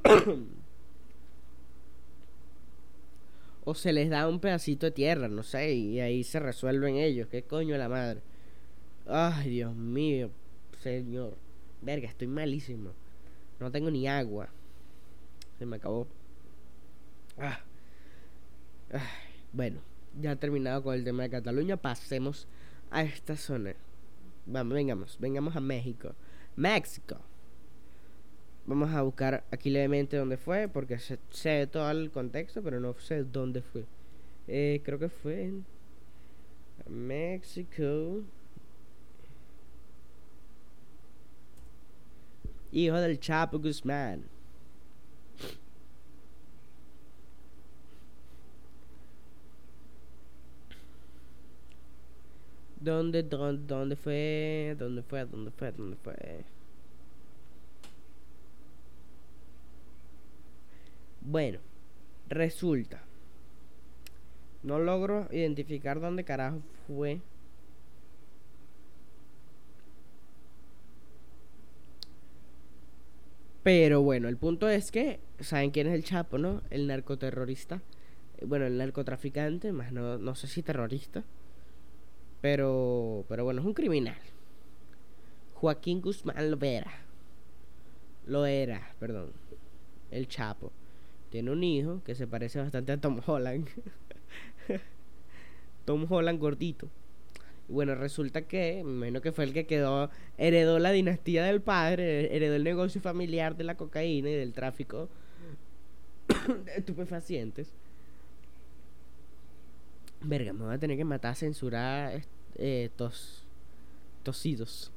o 3.66 3.76
se 3.76 3.94
les 3.94 4.10
da 4.10 4.28
un 4.28 4.40
pedacito 4.40 4.88
de 4.88 4.92
tierra, 4.92 5.28
no 5.28 5.44
sé, 5.44 5.74
y 5.74 6.00
ahí 6.00 6.24
se 6.24 6.40
resuelven 6.40 6.96
ellos. 6.96 7.28
¿Qué 7.28 7.44
coño 7.44 7.78
la 7.78 7.90
madre? 7.90 8.22
Ay, 9.08 9.50
Dios 9.52 9.76
mío, 9.76 10.32
señor. 10.82 11.45
Verga, 11.86 12.08
estoy 12.10 12.28
malísimo. 12.28 12.91
No 13.60 13.71
tengo 13.71 13.91
ni 13.91 14.08
agua. 14.08 14.50
Se 15.60 15.65
me 15.67 15.76
acabó. 15.76 16.08
Ah. 17.38 17.60
Bueno, 19.54 19.80
ya 20.19 20.36
terminado 20.36 20.84
con 20.84 20.95
el 20.95 21.04
tema 21.04 21.24
de 21.24 21.30
Cataluña, 21.30 21.78
pasemos 21.78 22.48
a 22.89 23.04
esta 23.04 23.38
zona. 23.38 23.76
Vamos, 24.48 24.74
vengamos, 24.74 25.17
vengamos 25.19 25.56
a 25.56 25.60
México. 25.60 26.13
México. 26.56 27.17
Vamos 28.65 28.91
a 28.91 29.04
buscar 29.04 29.43
aquí 29.52 29.69
levemente 29.69 30.17
dónde 30.17 30.38
fue, 30.38 30.67
porque 30.67 30.98
sé, 30.98 31.67
todo 31.67 31.91
el 31.91 32.10
contexto, 32.10 32.63
pero 32.63 32.80
no 32.80 32.95
sé 32.95 33.24
dónde 33.24 33.62
fue. 33.62 33.86
Eh, 34.48 34.82
creo 34.84 34.98
que 34.98 35.10
fue 35.10 35.43
en 35.43 35.65
México. 36.89 38.24
Hijo 42.76 43.00
del 43.00 43.18
Chapo 43.22 43.58
Guzmán. 43.58 44.26
¿Dónde, 52.82 53.24
dónde, 53.24 53.64
dónde 53.66 53.96
fue? 53.96 54.76
¿Dónde 54.78 55.04
fue? 55.04 55.26
¿Dónde 55.26 55.52
fue? 55.52 55.72
¿Dónde 55.72 55.96
fue? 56.04 56.44
Bueno, 61.22 61.60
resulta. 62.28 63.02
No 64.64 64.80
logro 64.80 65.30
identificar 65.32 66.02
dónde 66.02 66.26
carajo 66.26 66.60
fue. 66.88 67.22
Pero 73.65 74.04
bueno, 74.04 74.28
el 74.28 74.38
punto 74.38 74.69
es 74.69 74.91
que, 74.91 75.19
¿saben 75.39 75.71
quién 75.71 75.88
es 75.88 75.95
el 75.95 76.04
Chapo, 76.04 76.38
no? 76.38 76.62
El 76.69 76.86
narcoterrorista. 76.86 77.82
Bueno, 78.45 78.67
el 78.67 78.78
narcotraficante, 78.78 79.71
más 79.71 79.91
no, 79.91 80.19
no 80.19 80.36
sé 80.36 80.45
si 80.45 80.62
terrorista. 80.62 81.23
Pero, 82.41 83.25
pero 83.28 83.43
bueno, 83.43 83.62
es 83.62 83.65
un 83.65 83.73
criminal. 83.73 84.19
Joaquín 85.56 85.99
Guzmán 85.99 86.51
lo 86.51 86.60
era. 86.62 86.91
Lo 88.28 88.45
era, 88.45 88.93
perdón. 88.99 89.32
El 90.12 90.28
Chapo. 90.28 90.71
Tiene 91.32 91.49
un 91.49 91.63
hijo 91.63 92.04
que 92.06 92.13
se 92.13 92.28
parece 92.28 92.60
bastante 92.60 92.91
a 92.91 93.01
Tom 93.01 93.19
Holland. 93.25 93.67
Tom 95.86 96.06
Holland 96.08 96.39
gordito. 96.39 96.88
Bueno, 97.67 97.95
resulta 97.95 98.43
que, 98.43 98.84
menos 98.84 99.21
que 99.21 99.32
fue 99.32 99.43
el 99.43 99.54
que 99.54 99.65
quedó, 99.65 100.12
heredó 100.38 100.78
la 100.78 100.91
dinastía 100.91 101.43
del 101.43 101.62
padre, 101.62 102.36
heredó 102.36 102.56
el 102.56 102.63
negocio 102.63 103.01
familiar 103.01 103.58
de 103.58 103.63
la 103.63 103.75
cocaína 103.75 104.30
y 104.30 104.36
del 104.36 104.54
tráfico 104.54 105.10
de 106.65 106.75
estupefacientes. 106.75 107.73
Verga, 110.21 110.54
me 110.54 110.65
voy 110.65 110.75
a 110.75 110.80
tener 110.80 110.97
que 110.97 111.06
matar, 111.06 111.36
censurar 111.36 112.21
eh, 112.56 112.89
tos, 112.95 113.43
tosidos. 114.23 114.91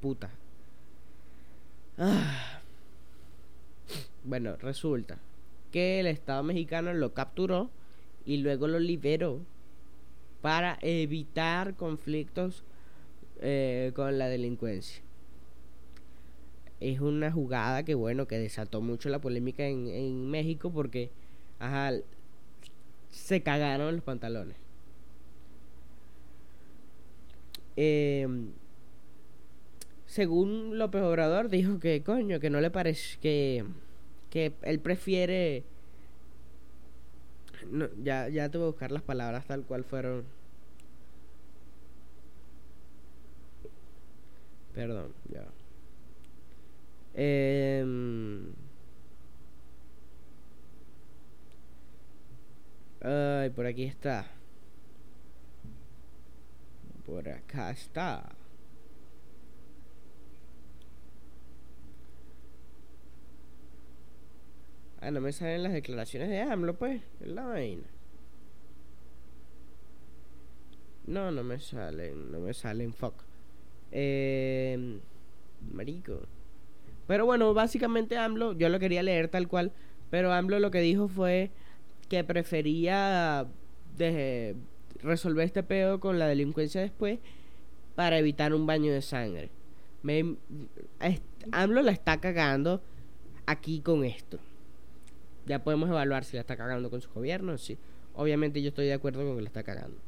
Puta. 0.00 0.30
Ah. 1.96 2.60
Bueno, 4.24 4.56
resulta 4.56 5.18
que 5.72 6.00
el 6.00 6.06
Estado 6.06 6.42
mexicano 6.42 6.92
lo 6.92 7.14
capturó 7.14 7.70
y 8.26 8.38
luego 8.38 8.68
lo 8.68 8.78
liberó 8.78 9.40
para 10.40 10.78
evitar 10.82 11.74
conflictos 11.74 12.64
eh, 13.40 13.92
con 13.94 14.18
la 14.18 14.28
delincuencia. 14.28 15.02
Es 16.80 17.00
una 17.00 17.32
jugada 17.32 17.82
que 17.82 17.94
bueno, 17.94 18.26
que 18.28 18.38
desató 18.38 18.80
mucho 18.80 19.08
la 19.08 19.20
polémica 19.20 19.66
en, 19.66 19.88
en 19.88 20.30
México 20.30 20.70
porque 20.70 21.10
ajá, 21.58 21.92
se 23.10 23.42
cagaron 23.42 23.96
los 23.96 24.04
pantalones. 24.04 24.56
Eh, 27.76 28.26
según 30.06 30.78
López 30.78 31.02
Obrador, 31.02 31.48
dijo 31.50 31.78
que, 31.78 32.02
coño, 32.02 32.40
que 32.40 32.50
no 32.50 32.60
le 32.60 32.70
parece, 32.70 33.18
que, 33.20 33.64
que 34.30 34.52
él 34.62 34.80
prefiere... 34.80 35.62
No, 37.70 37.88
ya, 38.02 38.28
ya 38.28 38.50
tuve 38.50 38.62
que 38.62 38.66
buscar 38.66 38.92
las 38.92 39.02
palabras 39.02 39.46
tal 39.46 39.64
cual 39.64 39.84
fueron. 39.84 40.24
Perdón, 44.74 45.12
ya. 45.32 45.44
Eh, 47.14 47.84
ay, 53.02 53.50
por 53.50 53.66
aquí 53.66 53.84
está. 53.84 54.26
Por 57.04 57.28
acá 57.28 57.70
está. 57.70 58.37
Ah, 65.00 65.10
no 65.12 65.20
me 65.20 65.32
salen 65.32 65.62
las 65.62 65.72
declaraciones 65.72 66.28
de 66.28 66.40
AMLO, 66.40 66.74
pues. 66.74 67.00
Es 67.20 67.28
la 67.28 67.44
vaina. 67.44 67.84
No, 71.06 71.30
no 71.30 71.44
me 71.44 71.60
salen. 71.60 72.32
No 72.32 72.40
me 72.40 72.52
salen, 72.52 72.92
fuck. 72.92 73.14
Eh, 73.92 74.98
marico. 75.72 76.20
Pero 77.06 77.26
bueno, 77.26 77.54
básicamente 77.54 78.18
AMLO, 78.18 78.52
yo 78.58 78.68
lo 78.68 78.80
quería 78.80 79.02
leer 79.02 79.28
tal 79.28 79.46
cual. 79.46 79.72
Pero 80.10 80.32
AMLO 80.32 80.58
lo 80.58 80.70
que 80.70 80.80
dijo 80.80 81.06
fue 81.08 81.50
que 82.08 82.24
prefería 82.24 83.46
resolver 85.02 85.46
este 85.46 85.62
pedo 85.62 86.00
con 86.00 86.18
la 86.18 86.26
delincuencia 86.26 86.80
después 86.80 87.18
para 87.94 88.18
evitar 88.18 88.52
un 88.52 88.66
baño 88.66 88.92
de 88.92 89.02
sangre. 89.02 89.50
Me, 90.02 90.36
AMLO 91.52 91.82
la 91.82 91.92
está 91.92 92.20
cagando 92.20 92.82
aquí 93.46 93.80
con 93.80 94.04
esto 94.04 94.38
ya 95.48 95.64
podemos 95.64 95.88
evaluar 95.88 96.24
si 96.24 96.36
la 96.36 96.42
está 96.42 96.56
cagando 96.56 96.90
con 96.90 97.00
su 97.00 97.10
gobierno. 97.10 97.56
Sí. 97.58 97.78
Obviamente 98.14 98.62
yo 98.62 98.68
estoy 98.68 98.86
de 98.86 98.92
acuerdo 98.92 99.24
con 99.24 99.36
que 99.36 99.42
la 99.42 99.48
está 99.48 99.62
cagando. 99.62 99.98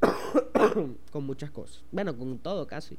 con 1.10 1.24
muchas 1.24 1.50
cosas. 1.50 1.84
Bueno, 1.92 2.16
con 2.18 2.38
todo 2.38 2.66
casi. 2.66 2.98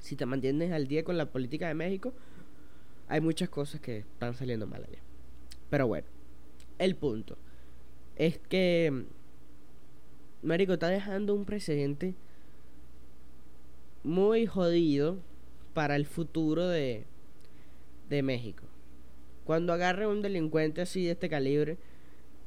Si 0.00 0.16
te 0.16 0.26
mantienes 0.26 0.72
al 0.72 0.88
día 0.88 1.04
con 1.04 1.16
la 1.16 1.26
política 1.26 1.68
de 1.68 1.74
México, 1.74 2.12
hay 3.08 3.20
muchas 3.20 3.50
cosas 3.50 3.80
que 3.80 3.98
están 3.98 4.34
saliendo 4.34 4.66
mal 4.66 4.82
allá. 4.82 4.98
Pero 5.70 5.86
bueno, 5.86 6.06
el 6.78 6.96
punto 6.96 7.36
es 8.16 8.38
que 8.38 9.04
México 10.42 10.74
está 10.74 10.88
dejando 10.88 11.34
un 11.34 11.44
precedente 11.44 12.14
muy 14.02 14.46
jodido 14.46 15.18
para 15.74 15.96
el 15.96 16.06
futuro 16.06 16.68
de, 16.68 17.04
de 18.08 18.22
México 18.22 18.64
cuando 19.44 19.72
agarre 19.72 20.06
un 20.06 20.22
delincuente 20.22 20.80
así 20.82 21.04
de 21.04 21.12
este 21.12 21.28
calibre, 21.28 21.76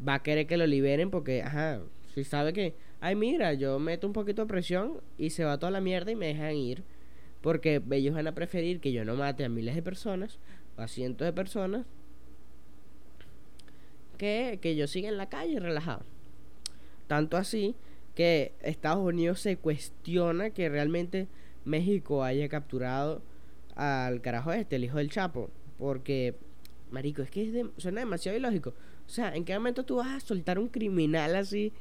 va 0.06 0.16
a 0.16 0.24
querer 0.24 0.48
que 0.48 0.58
lo 0.58 0.68
liberen 0.68 1.10
porque, 1.10 1.42
ajá, 1.44 1.82
si 2.14 2.24
sabe 2.24 2.54
que, 2.54 2.74
ay, 3.00 3.16
mira, 3.16 3.54
yo 3.54 3.80
meto 3.80 4.08
un 4.08 4.14
poquito 4.14 4.42
de 4.42 4.48
presión 4.48 5.02
y 5.18 5.30
se 5.30 5.44
va 5.44 5.60
toda 5.60 5.72
la 5.72 5.82
mierda 5.82 6.12
y 6.12 6.16
me 6.16 6.28
dejan 6.28 6.56
ir. 6.56 6.84
Porque 7.42 7.82
ellos 7.92 8.16
van 8.16 8.28
a 8.28 8.34
preferir 8.34 8.80
que 8.80 8.92
yo 8.92 9.06
no 9.06 9.16
mate 9.16 9.46
a 9.46 9.50
miles 9.50 9.76
de 9.76 9.84
personas, 9.84 10.40
a 10.76 10.88
cientos 10.88 11.26
de 11.26 11.34
personas, 11.34 11.86
que, 14.18 14.58
que 14.62 14.76
yo 14.76 14.88
siga 14.88 15.10
en 15.10 15.18
la 15.18 15.30
calle 15.30 15.60
relajado. 15.60 16.04
Tanto 17.06 17.38
así 17.38 17.76
que 18.16 18.54
Estados 18.62 19.06
Unidos 19.06 19.40
se 19.40 19.58
cuestiona 19.58 20.50
que 20.50 20.70
realmente 20.70 21.28
México 21.66 22.24
haya 22.24 22.50
capturado 22.50 23.22
al 23.76 24.22
carajo 24.22 24.52
este, 24.52 24.78
el 24.78 24.86
hijo 24.86 24.98
del 24.98 25.12
Chapo. 25.12 25.52
Porque 25.78 26.36
Marico, 26.92 27.22
es 27.22 27.30
que 27.32 27.70
suena 27.78 28.02
demasiado 28.02 28.38
ilógico. 28.38 28.70
O 29.06 29.10
sea, 29.10 29.36
¿en 29.36 29.46
qué 29.46 29.54
momento 29.54 29.86
tú 29.86 29.98
vas 29.98 30.08
a 30.08 30.20
soltar 30.20 30.60
un 30.60 30.70
criminal 30.70 31.36
así 31.36 31.74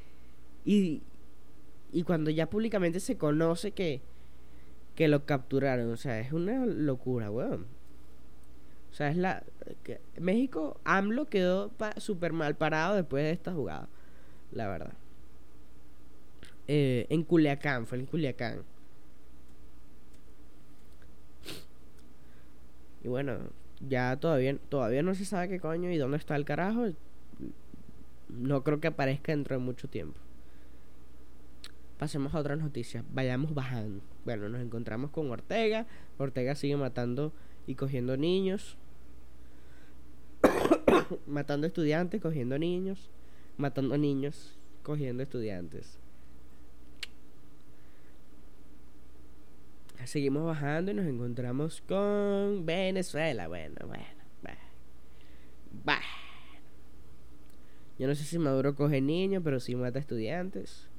y, 0.64 1.02
y 1.92 2.02
cuando 2.02 2.30
ya 2.30 2.48
públicamente 2.48 3.00
se 3.00 3.16
conoce 3.16 3.72
que, 3.72 4.00
que 4.94 5.08
lo 5.08 5.24
capturaron? 5.24 5.92
O 5.92 5.96
sea, 5.96 6.20
es 6.20 6.32
una 6.32 6.66
locura, 6.66 7.30
weón. 7.30 7.66
O 8.90 8.94
sea, 8.94 9.10
es 9.10 9.16
la... 9.16 9.42
México, 10.18 10.80
AMLO 10.84 11.26
quedó 11.26 11.70
súper 11.98 12.32
mal 12.32 12.56
parado 12.56 12.96
después 12.96 13.24
de 13.24 13.30
esta 13.30 13.52
jugada, 13.52 13.88
la 14.52 14.68
verdad. 14.68 14.94
Eh, 16.68 17.06
en 17.10 17.22
Culiacán, 17.22 17.86
fue 17.86 17.98
en 17.98 18.06
Culiacán. 18.06 18.62
Y 23.04 23.08
bueno, 23.08 23.38
ya 23.80 24.16
todavía, 24.16 24.56
todavía 24.68 25.02
no 25.02 25.14
se 25.14 25.24
sabe 25.24 25.48
qué 25.48 25.60
coño 25.60 25.90
y 25.90 25.98
dónde 25.98 26.16
está 26.16 26.36
el 26.36 26.44
carajo. 26.44 26.86
No 28.28 28.64
creo 28.64 28.80
que 28.80 28.88
aparezca 28.88 29.32
dentro 29.32 29.56
de 29.56 29.62
mucho 29.62 29.88
tiempo. 29.88 30.18
Pasemos 31.98 32.34
a 32.34 32.38
otras 32.38 32.58
noticias. 32.58 33.04
Vayamos 33.12 33.54
bajando. 33.54 34.02
Bueno, 34.24 34.48
nos 34.48 34.60
encontramos 34.60 35.10
con 35.10 35.30
Ortega. 35.30 35.86
Ortega 36.18 36.54
sigue 36.54 36.76
matando 36.76 37.32
y 37.66 37.74
cogiendo 37.74 38.16
niños. 38.16 38.76
matando 41.26 41.66
estudiantes, 41.66 42.20
cogiendo 42.20 42.58
niños. 42.58 43.10
Matando 43.56 43.96
niños, 43.96 44.58
cogiendo 44.82 45.22
estudiantes. 45.22 45.98
Seguimos 50.06 50.44
bajando 50.44 50.90
y 50.90 50.94
nos 50.94 51.06
encontramos 51.06 51.82
con 51.82 52.64
Venezuela. 52.66 53.48
Bueno, 53.48 53.76
bueno, 53.86 54.04
bueno. 54.42 54.60
Yo 57.98 58.06
no 58.06 58.14
sé 58.14 58.24
si 58.24 58.38
Maduro 58.38 58.74
coge 58.74 59.00
niños, 59.00 59.42
pero 59.42 59.58
sí 59.58 59.74
mata 59.74 59.98
estudiantes. 59.98 60.90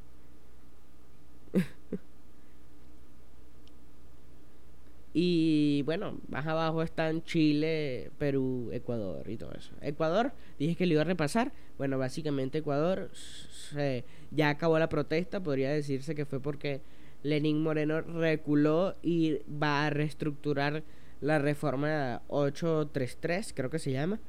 y 5.13 5.83
bueno, 5.83 6.19
más 6.27 6.47
abajo 6.47 6.81
están 6.81 7.23
Chile, 7.23 8.09
Perú, 8.17 8.71
Ecuador 8.73 9.29
y 9.29 9.37
todo 9.37 9.51
eso. 9.53 9.73
Ecuador, 9.81 10.31
dije 10.57 10.75
que 10.75 10.87
lo 10.87 10.93
iba 10.93 11.01
a 11.01 11.05
repasar. 11.05 11.53
Bueno, 11.77 11.99
básicamente 11.99 12.57
Ecuador 12.57 13.11
ya 14.31 14.49
acabó 14.49 14.79
la 14.79 14.89
protesta. 14.89 15.39
Podría 15.43 15.69
decirse 15.69 16.15
que 16.15 16.25
fue 16.25 16.39
porque 16.39 16.81
Lenín 17.23 17.61
Moreno 17.61 18.01
reculó 18.01 18.95
y 19.01 19.39
va 19.49 19.85
a 19.85 19.89
reestructurar 19.89 20.83
la 21.21 21.39
reforma 21.39 22.21
833, 22.27 23.53
creo 23.53 23.69
que 23.69 23.79
se 23.79 23.91
llama. 23.91 24.19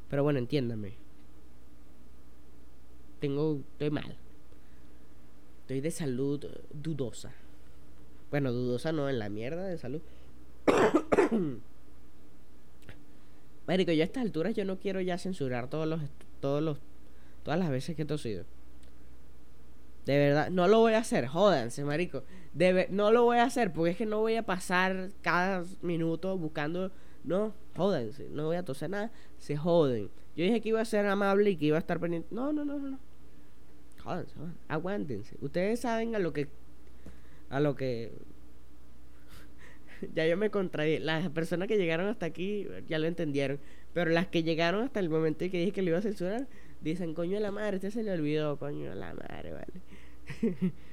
Pero 0.09 0.23
bueno, 0.23 0.39
entiéndame. 0.39 0.93
Tengo... 3.19 3.61
Estoy 3.73 3.89
mal. 3.89 4.15
Estoy 5.61 5.81
de 5.81 5.91
salud 5.91 6.45
dudosa. 6.71 7.33
Bueno, 8.29 8.51
dudosa 8.51 8.91
no, 8.91 9.09
en 9.09 9.19
la 9.19 9.29
mierda 9.29 9.65
de 9.65 9.77
salud. 9.77 10.01
Marico, 13.67 13.91
yo 13.91 14.01
a 14.01 14.05
estas 14.05 14.23
alturas 14.23 14.55
yo 14.55 14.65
no 14.65 14.79
quiero 14.79 15.01
ya 15.01 15.17
censurar 15.17 15.69
todos 15.69 15.87
los 15.87 16.01
todos 16.39 16.63
los 16.63 16.79
Todas 17.47 17.61
las 17.61 17.69
veces 17.69 17.95
que 17.95 18.01
he 18.01 18.05
tosido. 18.05 18.43
De 20.05 20.17
verdad, 20.17 20.49
no 20.49 20.67
lo 20.67 20.79
voy 20.79 20.95
a 20.95 20.97
hacer, 20.97 21.27
jódanse, 21.27 21.85
marico. 21.85 22.23
no 22.89 23.09
lo 23.11 23.23
voy 23.23 23.37
a 23.37 23.43
hacer 23.43 23.71
porque 23.71 23.91
es 23.91 23.97
que 23.97 24.05
no 24.05 24.19
voy 24.19 24.35
a 24.35 24.43
pasar 24.43 25.11
cada 25.21 25.63
minuto 25.81 26.37
buscando. 26.37 26.91
No, 27.23 27.53
jódanse, 27.77 28.27
no 28.31 28.47
voy 28.47 28.57
a 28.57 28.65
toser 28.65 28.89
nada, 28.89 29.13
se 29.37 29.55
joden. 29.55 30.09
Yo 30.35 30.43
dije 30.43 30.59
que 30.59 30.67
iba 30.67 30.81
a 30.81 30.83
ser 30.83 31.05
amable 31.05 31.51
y 31.51 31.55
que 31.55 31.67
iba 31.67 31.77
a 31.77 31.79
estar 31.79 32.01
pendiente. 32.01 32.27
No, 32.31 32.51
no, 32.51 32.65
no, 32.65 32.79
no. 32.79 32.99
Jódanse, 34.03 34.35
jódanse, 34.35 34.59
aguántense. 34.67 35.37
Ustedes 35.39 35.79
saben 35.79 36.15
a 36.15 36.19
lo 36.19 36.33
que. 36.33 36.49
A 37.49 37.61
lo 37.61 37.77
que. 37.77 38.11
ya 40.15 40.27
yo 40.27 40.37
me 40.37 40.49
contraí. 40.49 40.99
Las 40.99 41.29
personas 41.29 41.67
que 41.67 41.77
llegaron 41.77 42.07
hasta 42.07 42.25
aquí 42.25 42.67
ya 42.87 42.99
lo 42.99 43.07
entendieron. 43.07 43.59
Pero 43.93 44.11
las 44.11 44.27
que 44.27 44.43
llegaron 44.43 44.83
hasta 44.83 44.99
el 44.99 45.09
momento 45.09 45.45
en 45.45 45.51
que 45.51 45.59
dije 45.59 45.71
que 45.71 45.81
lo 45.81 45.89
iba 45.89 45.99
a 45.99 46.01
censurar, 46.01 46.47
dicen, 46.81 47.13
coño 47.13 47.35
de 47.35 47.41
la 47.41 47.51
madre, 47.51 47.77
este 47.77 47.91
se 47.91 48.03
le 48.03 48.11
olvidó, 48.11 48.57
coño 48.57 48.89
de 48.89 48.95
la 48.95 49.13
madre, 49.13 49.53
vale. 49.53 50.71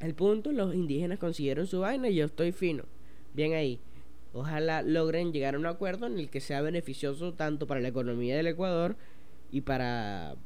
El 0.00 0.14
punto, 0.14 0.52
los 0.52 0.74
indígenas 0.74 1.18
consiguieron 1.18 1.66
su 1.66 1.80
vaina 1.80 2.08
y 2.08 2.14
yo 2.14 2.26
estoy 2.26 2.52
fino. 2.52 2.84
Bien 3.34 3.52
ahí. 3.54 3.80
Ojalá 4.32 4.82
logren 4.82 5.32
llegar 5.32 5.56
a 5.56 5.58
un 5.58 5.66
acuerdo 5.66 6.06
en 6.06 6.18
el 6.18 6.30
que 6.30 6.40
sea 6.40 6.60
beneficioso 6.60 7.34
tanto 7.34 7.66
para 7.66 7.80
la 7.80 7.88
economía 7.88 8.36
del 8.36 8.46
Ecuador 8.46 8.96
y 9.50 9.62
para 9.62 10.36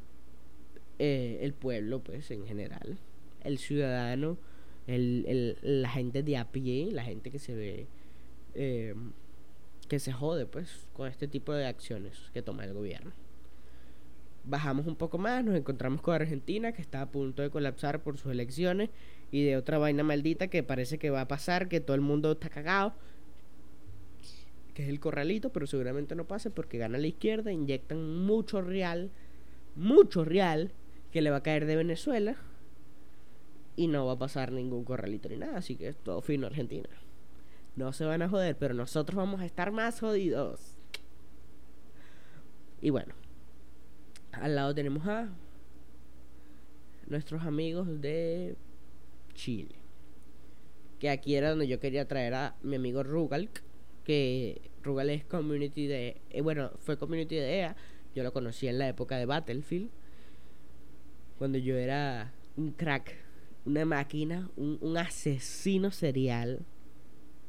eh, 0.99 1.41
el 1.43 1.53
pueblo, 1.53 2.01
pues 2.01 2.31
en 2.31 2.47
general. 2.47 2.99
El 3.45 3.59
ciudadano, 3.59 4.39
el, 4.93 5.59
la 5.63 5.89
gente 5.89 6.23
de 6.23 6.37
a 6.37 6.51
pie, 6.51 6.91
la 6.93 7.05
gente 7.05 7.31
que 7.31 7.39
se 7.39 7.55
ve, 7.55 7.87
eh, 8.55 8.95
que 9.89 9.99
se 9.99 10.13
jode, 10.13 10.47
pues, 10.47 10.87
con 10.93 11.09
este 11.09 11.29
tipo 11.29 11.53
de 11.53 11.67
acciones 11.67 12.31
que 12.33 12.43
toma 12.43 12.65
el 12.65 12.75
gobierno. 12.75 13.13
Bajamos 14.45 14.87
un 14.87 14.97
poco 14.97 15.19
más, 15.19 15.45
nos 15.45 15.55
encontramos 15.55 16.01
con 16.03 16.15
Argentina, 16.15 16.73
que 16.73 16.83
está 16.83 17.03
a 17.03 17.11
punto 17.11 17.43
de 17.43 17.51
colapsar 17.51 18.03
por 18.03 18.19
sus 18.19 18.33
elecciones, 18.33 18.91
y 19.31 19.45
de 19.45 19.57
otra 19.57 19.79
vaina 19.79 20.03
maldita 20.03 20.49
que 20.49 20.63
parece 20.63 20.99
que 20.99 21.11
va 21.11 21.23
a 21.23 21.29
pasar, 21.29 21.69
que 21.69 21.81
todo 21.81 21.95
el 21.95 22.01
mundo 22.01 22.33
está 22.33 22.49
cagado, 22.49 22.95
que 24.75 24.83
es 24.83 24.89
el 24.89 25.01
corralito, 25.01 25.51
pero 25.51 25.67
seguramente 25.67 26.15
no 26.15 26.27
pase 26.27 26.51
porque 26.51 26.79
gana 26.79 26.99
la 26.99 27.07
izquierda, 27.07 27.53
inyectan 27.53 28.25
mucho 28.25 28.63
real, 28.63 29.11
mucho 29.77 30.25
real, 30.25 30.73
que 31.13 31.23
le 31.23 31.31
va 31.31 31.37
a 31.37 31.43
caer 31.43 31.67
de 31.67 31.77
Venezuela, 31.77 32.37
y 33.77 33.87
no 33.87 34.07
va 34.07 34.13
a 34.13 34.19
pasar 34.19 34.53
ningún 34.53 34.85
corralito 34.85 35.29
ni 35.29 35.37
nada, 35.37 35.59
así 35.59 35.77
que 35.77 35.89
es 35.89 35.97
todo 35.97 36.21
fino 36.21 36.47
Argentina. 36.47 36.89
No 37.75 37.93
se 37.93 38.05
van 38.05 38.23
a 38.23 38.29
joder, 38.29 38.57
pero 38.57 38.75
nosotros 38.75 39.17
vamos 39.17 39.41
a 39.41 39.47
estar 39.47 39.73
más 39.73 40.01
jodidos. 40.01 40.77
Y 42.83 42.91
bueno, 42.91 43.15
al 44.33 44.57
lado 44.57 44.75
tenemos 44.75 45.07
a 45.07 45.29
nuestros 47.07 47.43
amigos 47.43 48.01
de 48.01 48.57
Chile. 49.35 49.75
Que 50.99 51.11
aquí 51.11 51.35
era 51.35 51.51
donde 51.51 51.67
yo 51.67 51.81
quería 51.81 52.07
traer 52.07 52.35
a 52.35 52.57
mi 52.63 52.77
amigo 52.77 53.03
Rugal. 53.03 53.49
Que 54.05 54.71
Rugal 54.83 55.11
es 55.11 55.25
community 55.25 55.87
de. 55.87 56.21
Eh, 56.31 56.41
bueno, 56.43 56.73
fue 56.79 56.99
community 56.99 57.37
de 57.37 57.61
EA. 57.61 57.77
Yo 58.15 58.23
lo 58.23 58.33
conocí 58.33 58.69
en 58.69 58.79
la 58.79 58.89
época 58.89 59.17
de 59.17 59.27
Battlefield. 59.27 59.91
Cuando 61.39 61.59
yo 61.59 61.77
era 61.77 62.33
un 62.57 62.73
crack, 62.73 63.17
una 63.65 63.85
máquina, 63.85 64.51
un, 64.57 64.79
un 64.81 64.97
asesino 64.97 65.91
serial 65.91 66.65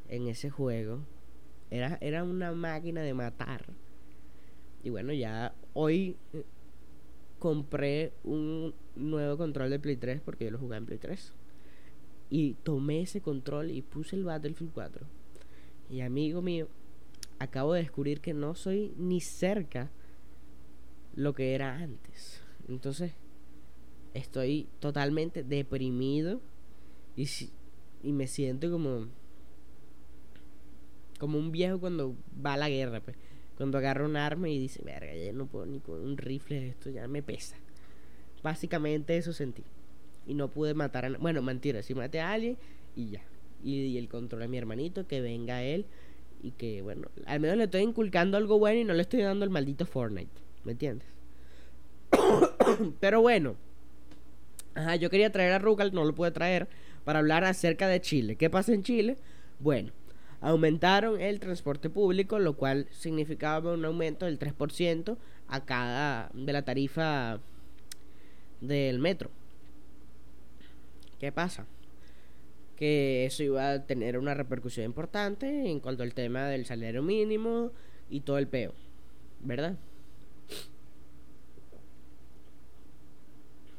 en 0.07 0.27
ese 0.27 0.49
juego. 0.49 0.99
Era, 1.71 1.97
era 2.01 2.23
una 2.23 2.51
máquina 2.51 3.01
de 3.01 3.13
matar. 3.13 3.65
Y 4.83 4.89
bueno, 4.89 5.13
ya 5.13 5.55
hoy 5.73 6.17
compré 7.39 8.13
un 8.23 8.73
nuevo 8.95 9.37
control 9.37 9.69
de 9.69 9.79
Play 9.79 9.97
3 9.97 10.21
porque 10.21 10.45
yo 10.45 10.51
lo 10.51 10.59
jugaba 10.59 10.77
en 10.77 10.85
Play 10.85 10.99
3. 10.99 11.33
Y 12.29 12.53
tomé 12.63 13.01
ese 13.01 13.21
control 13.21 13.71
y 13.71 13.81
puse 13.81 14.15
el 14.15 14.23
Battlefield 14.23 14.71
4. 14.73 15.05
Y 15.89 16.01
amigo 16.01 16.41
mío, 16.41 16.67
acabo 17.39 17.73
de 17.73 17.81
descubrir 17.81 18.21
que 18.21 18.33
no 18.33 18.55
soy 18.55 18.93
ni 18.97 19.19
cerca 19.19 19.91
lo 21.15 21.33
que 21.33 21.53
era 21.53 21.77
antes. 21.77 22.41
Entonces, 22.67 23.13
estoy 24.13 24.67
totalmente 24.79 25.43
deprimido 25.43 26.41
y, 27.15 27.27
y 28.03 28.11
me 28.11 28.27
siento 28.27 28.69
como 28.71 29.07
como 31.23 31.37
un 31.37 31.53
viejo 31.53 31.79
cuando 31.79 32.17
va 32.45 32.55
a 32.55 32.57
la 32.57 32.67
guerra, 32.67 32.99
pues. 32.99 33.15
Cuando 33.55 33.77
agarra 33.77 34.03
un 34.03 34.17
arma 34.17 34.49
y 34.49 34.59
dice, 34.59 34.81
verga, 34.83 35.15
ya 35.15 35.31
no 35.31 35.45
puedo 35.45 35.65
ni 35.65 35.79
con 35.79 36.01
un 36.01 36.17
rifle, 36.17 36.67
esto 36.67 36.89
ya 36.89 37.07
me 37.07 37.23
pesa. 37.23 37.55
Básicamente 38.43 39.15
eso 39.15 39.31
sentí. 39.31 39.63
Y 40.27 40.33
no 40.33 40.49
pude 40.49 40.73
matar 40.73 41.05
a... 41.05 41.17
Bueno, 41.17 41.41
mentira, 41.41 41.81
sí 41.81 41.95
maté 41.95 42.19
a 42.19 42.33
alguien 42.33 42.57
y 42.93 43.11
ya. 43.11 43.21
Y, 43.63 43.97
el 43.97 44.09
control 44.09 44.41
a 44.41 44.47
mi 44.49 44.57
hermanito, 44.57 45.07
que 45.07 45.21
venga 45.21 45.63
él 45.63 45.85
y 46.41 46.51
que, 46.51 46.81
bueno, 46.81 47.07
al 47.25 47.39
menos 47.39 47.55
le 47.55 47.63
estoy 47.63 47.83
inculcando 47.83 48.35
algo 48.35 48.59
bueno 48.59 48.81
y 48.81 48.83
no 48.83 48.93
le 48.93 49.03
estoy 49.03 49.21
dando 49.21 49.45
el 49.45 49.49
maldito 49.49 49.85
Fortnite. 49.85 50.41
¿Me 50.65 50.73
entiendes? 50.73 51.07
Pero 52.99 53.21
bueno. 53.21 53.55
Ajá, 54.75 54.95
yo 54.95 55.09
quería 55.09 55.31
traer 55.31 55.53
a 55.53 55.59
Rugal, 55.59 55.93
no 55.93 56.03
lo 56.03 56.15
pude 56.15 56.31
traer, 56.31 56.67
para 57.03 57.19
hablar 57.19 57.43
acerca 57.43 57.87
de 57.87 58.01
Chile. 58.01 58.35
¿Qué 58.35 58.49
pasa 58.49 58.73
en 58.73 58.83
Chile? 58.83 59.17
Bueno, 59.59 59.91
aumentaron 60.41 61.21
el 61.21 61.39
transporte 61.39 61.89
público, 61.89 62.39
lo 62.39 62.55
cual 62.55 62.87
significaba 62.91 63.73
un 63.73 63.85
aumento 63.85 64.25
del 64.25 64.39
3% 64.39 65.17
a 65.47 65.65
cada 65.65 66.31
de 66.33 66.53
la 66.53 66.63
tarifa 66.63 67.39
del 68.61 68.99
metro. 68.99 69.29
¿Qué 71.19 71.31
pasa? 71.31 71.65
Que 72.75 73.25
eso 73.25 73.43
iba 73.43 73.71
a 73.71 73.85
tener 73.85 74.17
una 74.17 74.33
repercusión 74.33 74.85
importante 74.85 75.69
en 75.69 75.79
cuanto 75.79 76.03
al 76.03 76.13
tema 76.13 76.47
del 76.47 76.65
salario 76.65 77.03
mínimo 77.03 77.71
y 78.09 78.21
todo 78.21 78.39
el 78.39 78.47
peo, 78.47 78.73
¿verdad? 79.41 79.77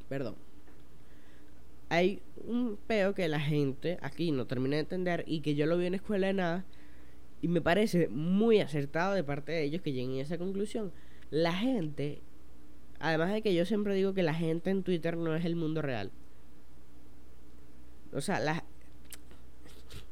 Perdón 0.09 0.44
hay 1.89 2.23
un 2.37 2.79
peo 2.87 3.15
que 3.15 3.29
la 3.29 3.41
gente 3.41 3.99
aquí 4.03 4.33
no 4.33 4.47
termina 4.47 4.77
de 4.77 4.83
entender 4.83 5.25
y 5.27 5.41
que 5.41 5.55
yo 5.55 5.67
lo 5.67 5.77
vi 5.79 5.87
en 5.87 5.95
escuela 5.95 6.27
de 6.29 6.35
nada 6.35 6.65
y 7.41 7.49
me 7.49 7.61
parece 7.61 8.09
muy 8.09 8.61
acertado 8.61 9.15
de 9.15 9.23
parte 9.23 9.53
de 9.53 9.65
ellos 9.65 9.83
que 9.83 9.93
lleguen 9.93 10.19
a 10.19 10.23
esa 10.23 10.39
conclusión. 10.39 10.93
La 11.31 11.53
gente, 11.53 12.23
además 13.01 13.33
de 13.33 13.43
que 13.43 13.55
yo 13.55 13.67
siempre 13.67 13.95
digo 13.95 14.15
que 14.15 14.23
la 14.23 14.35
gente 14.35 14.71
en 14.71 14.83
Twitter 14.83 15.17
no 15.17 15.35
es 15.35 15.45
el 15.45 15.57
mundo 15.57 15.83
real. 15.83 16.11
O 18.13 18.21
sea, 18.21 18.39
la, 18.41 18.65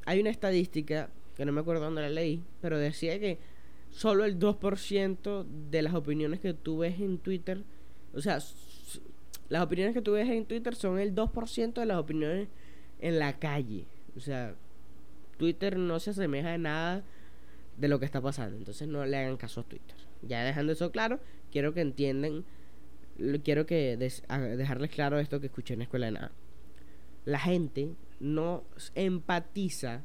hay 0.05 0.21
una 0.21 0.31
estadística 0.31 1.11
que 1.37 1.45
no 1.45 1.53
me 1.53 1.61
acuerdo 1.61 1.85
dónde 1.85 2.03
la 2.03 2.11
leí, 2.11 2.43
pero 2.61 2.79
decía 2.79 3.19
que 3.19 3.39
solo 3.91 4.25
el 4.25 4.39
2% 4.39 5.47
de 5.71 5.83
las 5.83 5.95
opiniones 5.95 6.41
que 6.41 6.55
tú 6.55 6.79
ves 6.79 7.01
en 7.01 7.19
Twitter, 7.19 7.65
o 8.13 8.21
sea, 8.21 8.41
las 9.53 9.63
opiniones 9.63 9.93
que 9.93 10.01
tú 10.01 10.13
ves 10.13 10.31
en 10.31 10.47
Twitter 10.47 10.75
son 10.75 10.99
el 10.99 11.15
2% 11.15 11.75
de 11.75 11.85
las 11.85 11.99
opiniones 11.99 12.49
en 13.01 13.19
la 13.19 13.39
calle. 13.39 13.85
O 14.17 14.21
sea, 14.21 14.55
Twitter 15.37 15.77
no 15.77 16.01
se 16.01 16.09
asemeja 16.09 16.55
a 16.55 16.57
nada 16.57 17.05
de 17.77 17.89
lo 17.89 17.99
que 17.99 18.07
está 18.07 18.23
pasando. 18.23 18.57
Entonces 18.57 18.89
no 18.89 19.05
le 19.05 19.15
hagan 19.15 19.37
caso 19.37 19.61
a 19.61 19.65
Twitter. 19.65 19.95
Ya 20.23 20.43
dejando 20.43 20.73
eso 20.73 20.91
claro, 20.91 21.21
quiero 21.51 21.75
que 21.75 21.83
entiendan, 21.83 22.47
quiero 23.45 23.67
que 23.67 23.99
dejarles 23.99 24.91
claro 24.91 25.19
esto 25.19 25.39
que 25.39 25.49
escuché 25.49 25.75
en 25.75 25.81
la 25.81 25.85
escuela 25.85 26.07
de 26.07 26.13
nada. 26.13 26.33
La 27.27 27.39
gente 27.39 27.91
no 28.21 28.65
empatiza 28.95 30.01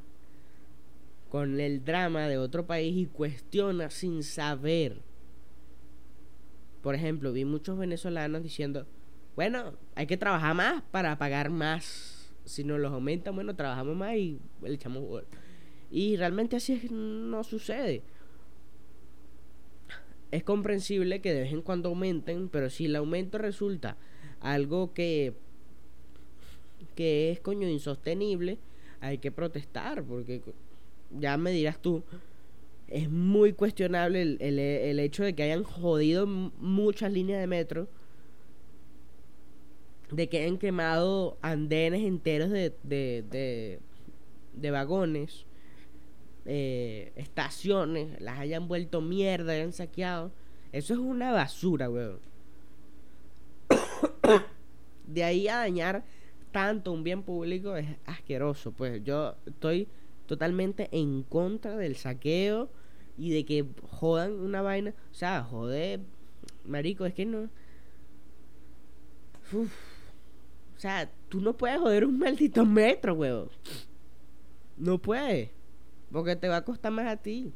con 1.30 1.58
el 1.58 1.86
drama 1.86 2.28
de 2.28 2.36
otro 2.36 2.66
país 2.66 2.94
y 2.98 3.06
cuestiona 3.06 3.88
sin 3.88 4.22
saber. 4.24 5.00
Por 6.82 6.94
ejemplo, 6.94 7.32
vi 7.32 7.46
muchos 7.46 7.78
venezolanos 7.78 8.42
diciendo, 8.42 8.86
bueno, 9.38 9.74
hay 9.94 10.08
que 10.08 10.16
trabajar 10.16 10.52
más 10.52 10.82
para 10.90 11.16
pagar 11.16 11.48
más. 11.48 12.34
Si 12.44 12.64
nos 12.64 12.80
los 12.80 12.92
aumentan, 12.92 13.36
bueno, 13.36 13.54
trabajamos 13.54 13.94
más 13.94 14.16
y 14.16 14.40
le 14.60 14.74
echamos 14.74 15.04
Y 15.92 16.16
realmente 16.16 16.56
así 16.56 16.88
no 16.90 17.44
sucede. 17.44 18.02
Es 20.32 20.42
comprensible 20.42 21.20
que 21.20 21.32
de 21.32 21.42
vez 21.42 21.52
en 21.52 21.62
cuando 21.62 21.88
aumenten, 21.90 22.48
pero 22.48 22.68
si 22.68 22.86
el 22.86 22.96
aumento 22.96 23.38
resulta 23.38 23.96
algo 24.40 24.92
que 24.92 25.34
que 26.96 27.30
es 27.30 27.38
coño 27.38 27.68
insostenible, 27.68 28.58
hay 28.98 29.18
que 29.18 29.30
protestar 29.30 30.02
porque 30.02 30.42
ya 31.16 31.36
me 31.36 31.52
dirás 31.52 31.80
tú, 31.80 32.02
es 32.88 33.08
muy 33.08 33.52
cuestionable 33.52 34.20
el, 34.20 34.58
el 34.58 34.98
hecho 34.98 35.22
de 35.22 35.36
que 35.36 35.44
hayan 35.44 35.62
jodido 35.62 36.26
muchas 36.26 37.12
líneas 37.12 37.38
de 37.38 37.46
metro 37.46 37.88
de 40.10 40.28
que 40.28 40.46
han 40.46 40.58
quemado 40.58 41.38
andenes 41.42 42.02
enteros 42.02 42.50
de, 42.50 42.74
de, 42.82 43.80
de, 44.54 44.70
vagones, 44.70 45.46
eh, 46.46 47.12
estaciones, 47.16 48.20
las 48.20 48.38
hayan 48.38 48.68
vuelto 48.68 49.00
mierda, 49.00 49.52
hayan 49.52 49.72
saqueado. 49.72 50.32
Eso 50.72 50.94
es 50.94 51.00
una 51.00 51.32
basura, 51.32 51.90
weón. 51.90 52.20
de 55.06 55.24
ahí 55.24 55.48
a 55.48 55.56
dañar 55.56 56.04
tanto 56.52 56.92
un 56.92 57.04
bien 57.04 57.22
público 57.22 57.76
es 57.76 57.86
asqueroso. 58.06 58.72
Pues 58.72 59.02
yo 59.04 59.34
estoy 59.46 59.88
totalmente 60.26 60.88
en 60.92 61.22
contra 61.22 61.76
del 61.76 61.96
saqueo 61.96 62.70
y 63.16 63.30
de 63.30 63.44
que 63.44 63.66
jodan 63.90 64.32
una 64.32 64.62
vaina. 64.62 64.94
O 65.10 65.14
sea, 65.14 65.42
joder, 65.42 66.00
marico, 66.64 67.04
es 67.06 67.14
que 67.14 67.26
no. 67.26 67.48
O 70.78 70.80
sea, 70.80 71.10
tú 71.28 71.40
no 71.40 71.56
puedes 71.56 71.80
joder 71.80 72.04
un 72.04 72.20
maldito 72.20 72.64
metro, 72.64 73.14
huevo. 73.14 73.48
No 74.76 74.98
puedes. 74.98 75.50
Porque 76.12 76.36
te 76.36 76.46
va 76.46 76.58
a 76.58 76.64
costar 76.64 76.92
más 76.92 77.08
a 77.08 77.16
ti. 77.16 77.52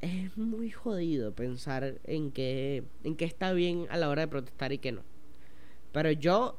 Es 0.00 0.38
muy 0.38 0.70
jodido 0.70 1.34
pensar 1.34 1.98
en 2.04 2.30
que, 2.30 2.84
en 3.02 3.16
que 3.16 3.24
está 3.24 3.52
bien 3.52 3.88
a 3.90 3.96
la 3.96 4.08
hora 4.08 4.22
de 4.22 4.28
protestar 4.28 4.72
y 4.72 4.78
que 4.78 4.92
no. 4.92 5.02
Pero 5.90 6.12
yo, 6.12 6.56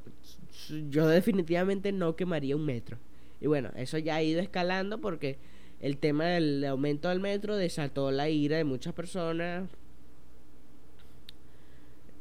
yo 0.90 1.08
definitivamente 1.08 1.94
no 1.94 2.18
quemaría 2.18 2.58
un 2.58 2.66
metro. 2.66 2.98
Y 3.40 3.48
bueno, 3.48 3.72
eso 3.78 3.98
ya 3.98 4.16
ha 4.16 4.24
ido 4.24 4.42
escalando 4.42 5.00
porque 5.00 5.40
el 5.80 5.98
tema 5.98 6.26
del 6.26 6.66
aumento 6.66 7.08
del 7.08 7.22
metro 7.22 7.56
desató 7.56 8.12
la 8.12 8.28
ira 8.28 8.58
de 8.58 8.66
muchas 8.66 8.94
personas 8.94 9.70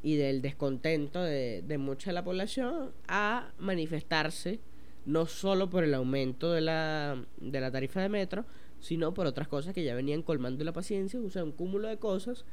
y 0.03 0.17
del 0.17 0.43
descontento 0.43 1.23
de, 1.23 1.63
de 1.63 1.79
mucha 1.79 2.11
de 2.11 2.15
la 2.15 2.25
población 2.25 2.93
a 3.07 3.53
manifestarse 3.59 4.61
no 5.07 5.27
solo 5.27 5.71
por 5.71 5.85
el 5.85 5.95
aumento 5.95 6.53
de 6.53 6.61
la, 6.61 7.25
de 7.39 7.61
la 7.61 7.71
tarifa 7.71 8.01
de 8.01 8.09
metro, 8.09 8.45
sino 8.81 9.15
por 9.15 9.27
otras 9.27 9.49
cosas 9.49 9.75
que 9.75 9.85
ya 9.85 9.95
venían 9.95 10.23
colmando 10.23 10.65
la 10.65 10.73
paciencia, 10.73 11.21
o 11.21 11.31
sea, 11.31 11.45
un 11.45 11.53
cúmulo 11.53 11.89
de 11.89 11.99
cosas. 11.99 12.45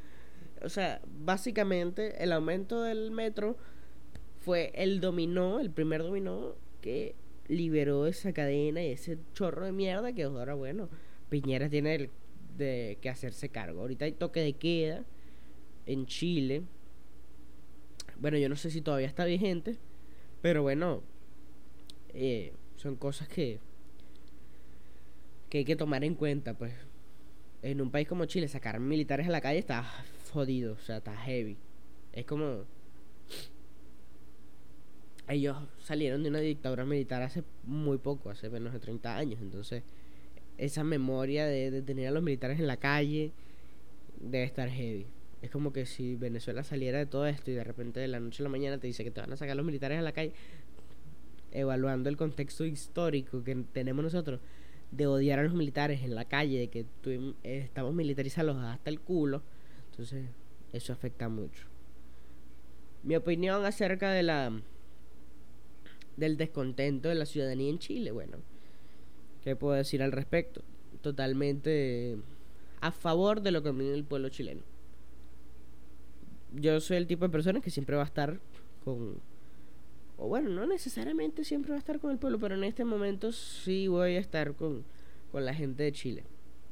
O 0.62 0.70
sea, 0.70 1.02
básicamente 1.06 2.24
el 2.24 2.32
aumento 2.32 2.82
del 2.84 3.12
metro 3.12 3.58
fue 4.40 4.72
el 4.76 5.00
dominó, 5.00 5.60
el 5.60 5.72
primer 5.72 6.04
dominó 6.04 6.56
que 6.82 7.16
liberó 7.48 8.08
esa 8.08 8.34
cadena 8.34 8.84
y 8.84 8.92
ese 8.92 9.18
chorro 9.34 9.66
de 9.66 9.72
mierda 9.72 10.14
que 10.14 10.24
ahora, 10.24 10.54
bueno, 10.54 10.90
Piñera 11.30 11.70
tiene 11.70 12.10
de 12.58 12.98
que 13.02 13.10
hacerse 13.10 13.50
cargo. 13.50 13.82
Ahorita 13.82 14.06
hay 14.06 14.14
toque 14.14 14.42
de 14.42 14.54
queda 14.54 15.06
en 15.86 16.06
Chile. 16.06 16.64
Bueno, 18.20 18.38
yo 18.38 18.50
no 18.50 18.56
sé 18.56 18.72
si 18.72 18.82
todavía 18.82 19.08
está 19.08 19.26
vigente, 19.26 19.78
pero 20.42 20.62
bueno, 20.62 21.04
eh, 22.14 22.54
son 22.76 22.96
cosas 22.96 23.28
que 23.28 23.60
que 25.50 25.60
hay 25.60 25.66
que 25.66 25.76
tomar 25.76 26.04
en 26.04 26.16
cuenta, 26.16 26.54
pues. 26.54 26.74
En 27.62 27.82
un 27.82 27.90
país 27.90 28.08
como 28.08 28.26
Chile, 28.26 28.48
sacar 28.48 28.80
militares 28.80 29.28
a 29.28 29.32
la 29.32 29.42
calle 29.42 29.60
está 29.60 29.86
jodido, 30.32 30.74
o 30.74 30.80
sea, 30.80 30.98
está 30.98 31.16
heavy. 31.16 31.58
Es 32.14 32.26
como 32.26 32.66
ellos 35.28 35.58
salieron 35.80 36.24
de 36.24 36.30
una 36.30 36.40
dictadura 36.40 36.86
militar 36.86 37.22
hace 37.22 37.44
muy 37.64 37.98
poco, 37.98 38.30
hace 38.30 38.50
menos 38.50 38.74
de 38.74 38.80
30 38.80 39.18
años. 39.18 39.42
Entonces, 39.42 39.84
esa 40.58 40.84
memoria 40.84 41.46
de, 41.46 41.82
tener 41.82 42.08
a 42.08 42.12
los 42.12 42.24
militares 42.24 42.60
en 42.60 42.68
la 42.68 42.78
calle 42.78 43.32
debe 44.20 44.46
estar 44.46 44.70
heavy. 44.70 45.06
Es 45.42 45.52
como 45.52 45.72
que 45.72 45.86
si 45.86 46.16
Venezuela 46.16 46.64
saliera 46.64 46.98
de 46.98 47.06
todo 47.06 47.28
esto 47.28 47.52
y 47.52 47.54
de 47.54 47.64
repente 47.64 48.00
de 48.00 48.08
la 48.08 48.20
noche 48.20 48.42
a 48.42 48.46
la 48.46 48.50
mañana 48.50 48.80
te 48.80 48.88
dice 48.88 49.04
que 49.04 49.12
te 49.12 49.22
van 49.22 49.32
a 49.32 49.38
sacar 49.38 49.56
los 49.56 49.66
militares 49.66 50.00
a 50.00 50.02
la 50.02 50.12
calle, 50.12 50.34
evaluando 51.52 52.10
el 52.10 52.18
contexto 52.18 52.66
histórico 52.66 53.44
que 53.44 53.56
tenemos 53.72 54.04
nosotros 54.04 54.40
de 54.92 55.06
odiar 55.06 55.40
a 55.40 55.44
los 55.44 55.54
militares 55.54 56.02
en 56.02 56.16
la 56.16 56.26
calle, 56.26 56.60
de 56.60 56.68
que 56.70 56.86
estamos 57.44 57.94
militarizados 57.94 58.58
hasta 58.58 58.90
el 58.90 59.00
culo, 59.00 59.44
entonces 59.92 60.26
eso 60.74 60.94
afecta 60.94 61.30
mucho. 61.30 61.68
Mi 63.04 63.16
opinión 63.16 63.64
acerca 63.66 64.12
de 64.12 64.24
la 64.24 64.62
del 66.18 66.36
descontento 66.36 67.10
de 67.10 67.16
la 67.16 67.26
ciudadanía 67.26 67.70
en 67.70 67.80
Chile. 67.80 68.12
Bueno, 68.12 68.40
¿qué 69.44 69.56
puedo 69.56 69.76
decir 69.76 70.02
al 70.02 70.12
respecto? 70.12 70.64
Totalmente 71.02 72.18
a 72.82 72.92
favor 72.92 73.42
de 73.42 73.52
lo 73.52 73.62
que 73.62 73.72
viene 73.72 73.94
el 73.94 74.04
pueblo 74.04 74.30
chileno. 74.30 74.64
Yo 76.54 76.80
soy 76.80 76.98
el 76.98 77.08
tipo 77.08 77.26
de 77.26 77.32
persona 77.32 77.62
que 77.62 77.70
siempre 77.70 77.96
va 77.96 78.04
a 78.04 78.06
estar 78.06 78.40
con... 78.84 79.20
O 80.18 80.28
bueno, 80.28 80.50
no 80.50 80.66
necesariamente 80.66 81.44
siempre 81.44 81.72
va 81.72 81.76
a 81.76 81.80
estar 81.80 82.00
con 82.00 82.12
el 82.12 82.18
pueblo, 82.18 82.40
pero 82.40 82.56
en 82.56 82.64
este 82.64 82.86
momento 82.86 83.32
sí 83.32 83.88
voy 83.88 84.16
a 84.16 84.20
estar 84.20 84.56
con, 84.56 84.84
con 85.32 85.46
la 85.46 85.54
gente 85.54 85.84
de 85.84 85.92
Chile. 85.92 86.24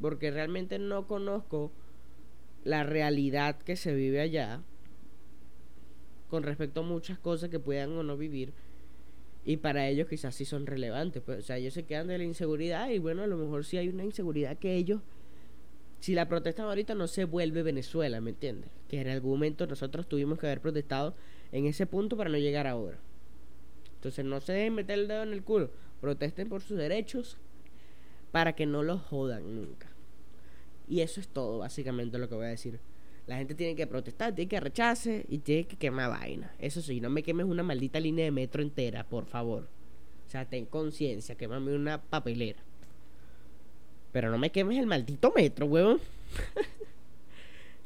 Porque 0.02 0.32
realmente 0.32 0.80
no 0.80 1.08
conozco 1.08 1.72
la 2.64 2.84
realidad 2.84 3.58
que 3.58 3.76
se 3.76 3.94
vive 3.94 4.22
allá 4.22 4.64
con 6.30 6.42
respecto 6.44 6.80
a 6.80 6.84
muchas 6.84 7.20
cosas 7.20 7.50
que 7.50 7.60
puedan 7.60 7.92
o 7.92 8.04
no 8.04 8.18
vivir 8.18 8.54
y 9.46 9.58
para 9.58 9.88
ellos 9.88 10.08
quizás 10.10 10.34
sí 10.34 10.44
son 10.44 10.66
relevantes. 10.66 11.22
Pues, 11.22 11.40
o 11.40 11.42
sea, 11.44 11.58
ellos 11.58 11.76
se 11.76 11.84
quedan 11.84 12.08
de 12.08 12.18
la 12.18 12.24
inseguridad 12.24 12.90
y 12.90 12.98
bueno, 12.98 13.22
a 13.22 13.28
lo 13.28 13.38
mejor 13.38 13.64
sí 13.64 13.78
hay 13.78 13.88
una 13.88 14.04
inseguridad 14.04 14.58
que 14.58 14.76
ellos, 14.76 15.02
si 16.00 16.16
la 16.16 16.28
protestan 16.28 16.66
ahorita 16.66 16.96
no 16.96 17.08
se 17.08 17.26
vuelve 17.26 17.62
Venezuela, 17.62 18.20
¿me 18.20 18.32
entiendes? 18.32 18.72
Que 18.88 19.02
en 19.02 19.10
algún 19.10 19.32
momento 19.32 19.68
nosotros 19.68 20.08
tuvimos 20.08 20.40
que 20.40 20.48
haber 20.48 20.62
protestado 20.62 21.16
en 21.52 21.66
ese 21.66 21.86
punto 21.86 22.18
para 22.18 22.30
no 22.30 22.38
llegar 22.38 22.68
ahora. 22.68 22.98
Entonces 23.96 24.24
no 24.26 24.40
se 24.40 24.54
dejen 24.54 24.76
meter 24.76 25.00
el 25.00 25.08
dedo 25.08 25.24
en 25.24 25.34
el 25.34 25.44
culo, 25.44 25.72
protesten 26.02 26.50
por 26.50 26.62
sus 26.62 26.78
derechos 26.78 27.38
para 28.32 28.54
que 28.54 28.66
no 28.66 28.84
los 28.84 29.02
jodan 29.02 29.56
nunca. 29.56 29.88
Y 30.88 31.02
eso 31.02 31.20
es 31.20 31.28
todo, 31.28 31.60
básicamente 31.60 32.18
lo 32.18 32.30
que 32.30 32.36
voy 32.36 32.46
a 32.46 32.50
decir. 32.50 32.80
La 33.28 33.38
gente 33.38 33.56
tiene 33.56 33.76
que 33.76 33.88
protestar, 33.88 34.36
tiene 34.36 34.50
que 34.50 34.60
rechazar 34.60 35.24
y 35.28 35.40
tiene 35.40 35.66
que 35.66 35.78
quemar 35.78 36.12
vaina. 36.12 36.54
Eso 36.60 36.82
sí, 36.82 37.02
no 37.02 37.10
me 37.10 37.24
quemes 37.24 37.48
una 37.48 37.64
maldita 37.64 38.00
línea 38.00 38.26
de 38.26 38.32
metro 38.32 38.62
entera, 38.62 39.04
por 39.04 39.26
favor. 39.26 39.68
O 40.28 40.30
sea, 40.30 40.46
ten 40.46 40.66
conciencia, 40.66 41.36
quémame 41.36 41.74
una 41.74 42.02
papelera. 42.02 42.60
Pero 44.12 44.30
no 44.30 44.38
me 44.38 44.52
quemes 44.52 44.78
el 44.78 44.86
maldito 44.86 45.34
metro, 45.36 45.66
huevón. 45.66 46.00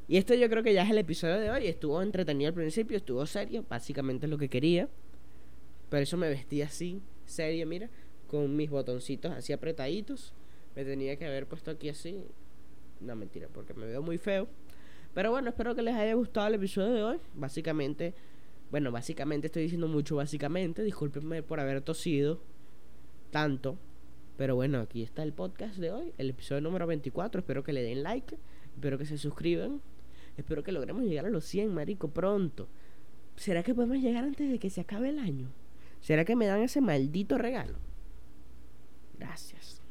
y 0.09 0.17
esto 0.17 0.33
yo 0.33 0.49
creo 0.49 0.63
que 0.63 0.73
ya 0.73 0.81
es 0.81 0.89
el 0.89 0.97
episodio 0.97 1.39
de 1.39 1.51
hoy. 1.51 1.67
Estuvo 1.67 2.01
entretenido 2.01 2.47
al 2.47 2.55
principio, 2.55 2.97
estuvo 2.97 3.23
serio, 3.27 3.63
básicamente 3.69 4.25
es 4.25 4.29
lo 4.31 4.39
que 4.39 4.49
quería. 4.49 4.89
Por 5.87 5.99
eso 5.99 6.17
me 6.17 6.27
vestí 6.27 6.63
así, 6.63 6.99
serio, 7.25 7.67
mira, 7.67 7.91
con 8.27 8.55
mis 8.55 8.71
botoncitos 8.71 9.31
así 9.31 9.53
apretaditos. 9.53 10.33
Me 10.75 10.83
tenía 10.83 11.15
que 11.15 11.27
haber 11.27 11.45
puesto 11.45 11.69
aquí 11.69 11.89
así. 11.89 12.23
No, 12.99 13.15
mentira, 13.15 13.49
porque 13.53 13.75
me 13.75 13.85
veo 13.85 14.01
muy 14.01 14.17
feo. 14.17 14.47
Pero 15.13 15.29
bueno, 15.29 15.49
espero 15.49 15.75
que 15.75 15.83
les 15.83 15.93
haya 15.93 16.15
gustado 16.15 16.47
el 16.47 16.55
episodio 16.55 16.91
de 16.91 17.03
hoy. 17.03 17.19
Básicamente, 17.35 18.15
bueno, 18.71 18.91
básicamente 18.91 19.45
estoy 19.45 19.61
diciendo 19.61 19.87
mucho 19.87 20.15
básicamente. 20.15 20.81
Discúlpenme 20.81 21.43
por 21.43 21.59
haber 21.59 21.81
tosido 21.81 22.41
tanto. 23.29 23.77
Pero 24.37 24.55
bueno, 24.55 24.79
aquí 24.79 25.03
está 25.03 25.21
el 25.21 25.33
podcast 25.33 25.77
de 25.77 25.91
hoy, 25.91 26.13
el 26.17 26.31
episodio 26.31 26.61
número 26.61 26.87
24. 26.87 27.41
Espero 27.41 27.63
que 27.63 27.73
le 27.73 27.83
den 27.83 28.01
like, 28.01 28.37
espero 28.73 28.97
que 28.97 29.05
se 29.05 29.19
suscriban. 29.19 29.81
Espero 30.39 30.63
que 30.63 30.71
logremos 30.71 31.03
llegar 31.03 31.25
a 31.25 31.29
los 31.29 31.43
100, 31.43 31.73
marico, 31.73 32.11
pronto. 32.11 32.69
¿Será 33.35 33.61
que 33.61 33.75
podemos 33.75 33.97
llegar 33.97 34.23
antes 34.23 34.49
de 34.49 34.57
que 34.57 34.69
se 34.69 34.79
acabe 34.79 35.09
el 35.09 35.19
año? 35.19 35.49
¿Será 35.99 36.23
que 36.23 36.37
me 36.37 36.45
dan 36.45 36.61
ese 36.61 36.79
maldito 36.79 37.37
regalo? 37.37 37.77
Gracias. 39.17 39.81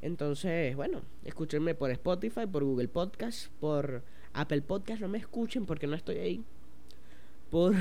Entonces, 0.00 0.74
bueno, 0.76 1.02
escúchenme 1.24 1.74
por 1.74 1.90
Spotify, 1.90 2.46
por 2.50 2.64
Google 2.64 2.88
Podcast, 2.88 3.52
por 3.60 4.02
Apple 4.32 4.62
Podcast 4.62 5.02
no 5.02 5.08
me 5.08 5.18
escuchen 5.18 5.66
porque 5.66 5.86
no 5.86 5.94
estoy 5.94 6.16
ahí. 6.16 6.44
Por 7.50 7.74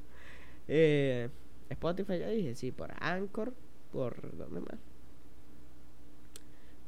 eh, 0.68 1.28
Spotify 1.68 2.18
ya 2.18 2.28
dije, 2.28 2.54
sí, 2.54 2.72
por 2.72 2.94
Anchor, 2.98 3.52
por 3.92 4.38
¿dónde 4.38 4.60
más? 4.60 4.78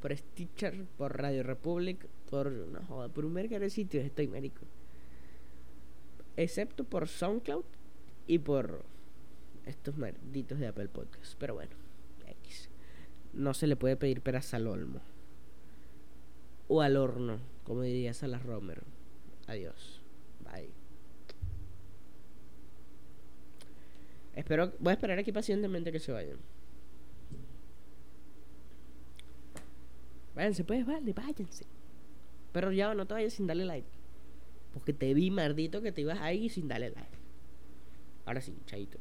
Por 0.01 0.16
Stitcher, 0.16 0.87
por 0.97 1.18
Radio 1.18 1.43
Republic, 1.43 2.07
por 2.33 2.51
no 2.51 2.80
joda, 2.87 3.11
por 3.11 3.26
un 3.26 3.35
mercado 3.35 3.61
de 3.61 3.68
sitios 3.68 4.07
estoy 4.07 4.26
marico. 4.26 4.62
Excepto 6.35 6.83
por 6.83 7.07
SoundCloud 7.07 7.64
y 8.26 8.39
por 8.39 8.87
estos 9.66 9.99
malditos 9.99 10.59
de 10.59 10.66
Apple 10.66 10.89
Podcast. 10.89 11.35
Pero 11.39 11.53
bueno, 11.53 11.72
X. 12.26 12.70
No 13.35 13.53
se 13.53 13.66
le 13.66 13.76
puede 13.76 13.99
pedir 13.99 14.22
peras 14.22 14.55
al 14.55 14.66
olmo. 14.66 15.03
O 16.68 16.80
al 16.80 16.97
horno, 16.97 17.39
como 17.64 17.83
diría 17.83 18.14
Salas 18.14 18.43
Romero. 18.43 18.80
Adiós. 19.47 20.01
Bye. 20.43 20.70
Espero, 24.35 24.72
voy 24.78 24.93
a 24.93 24.95
esperar 24.95 25.18
aquí 25.18 25.33
pacientemente 25.33 25.93
que 25.93 26.01
se 26.01 26.12
vayan. 26.12 26.39
Váyanse, 30.35 30.64
pues, 30.64 30.87
vale, 30.87 31.12
váyanse. 31.12 31.66
Pero 32.53 32.72
ya 32.72 32.94
no 32.94 33.07
te 33.07 33.14
vayas 33.14 33.32
sin 33.32 33.46
darle 33.46 33.64
like. 33.64 33.88
Porque 34.72 34.92
te 34.92 35.14
vi, 35.14 35.30
maldito, 35.30 35.82
que 35.82 35.92
te 35.92 36.03
ibas 36.03 36.20
ahí 36.20 36.48
sin 36.48 36.68
darle 36.68 36.90
like. 36.90 37.18
Ahora 38.24 38.40
sí, 38.40 38.55
chaito. 38.66 38.98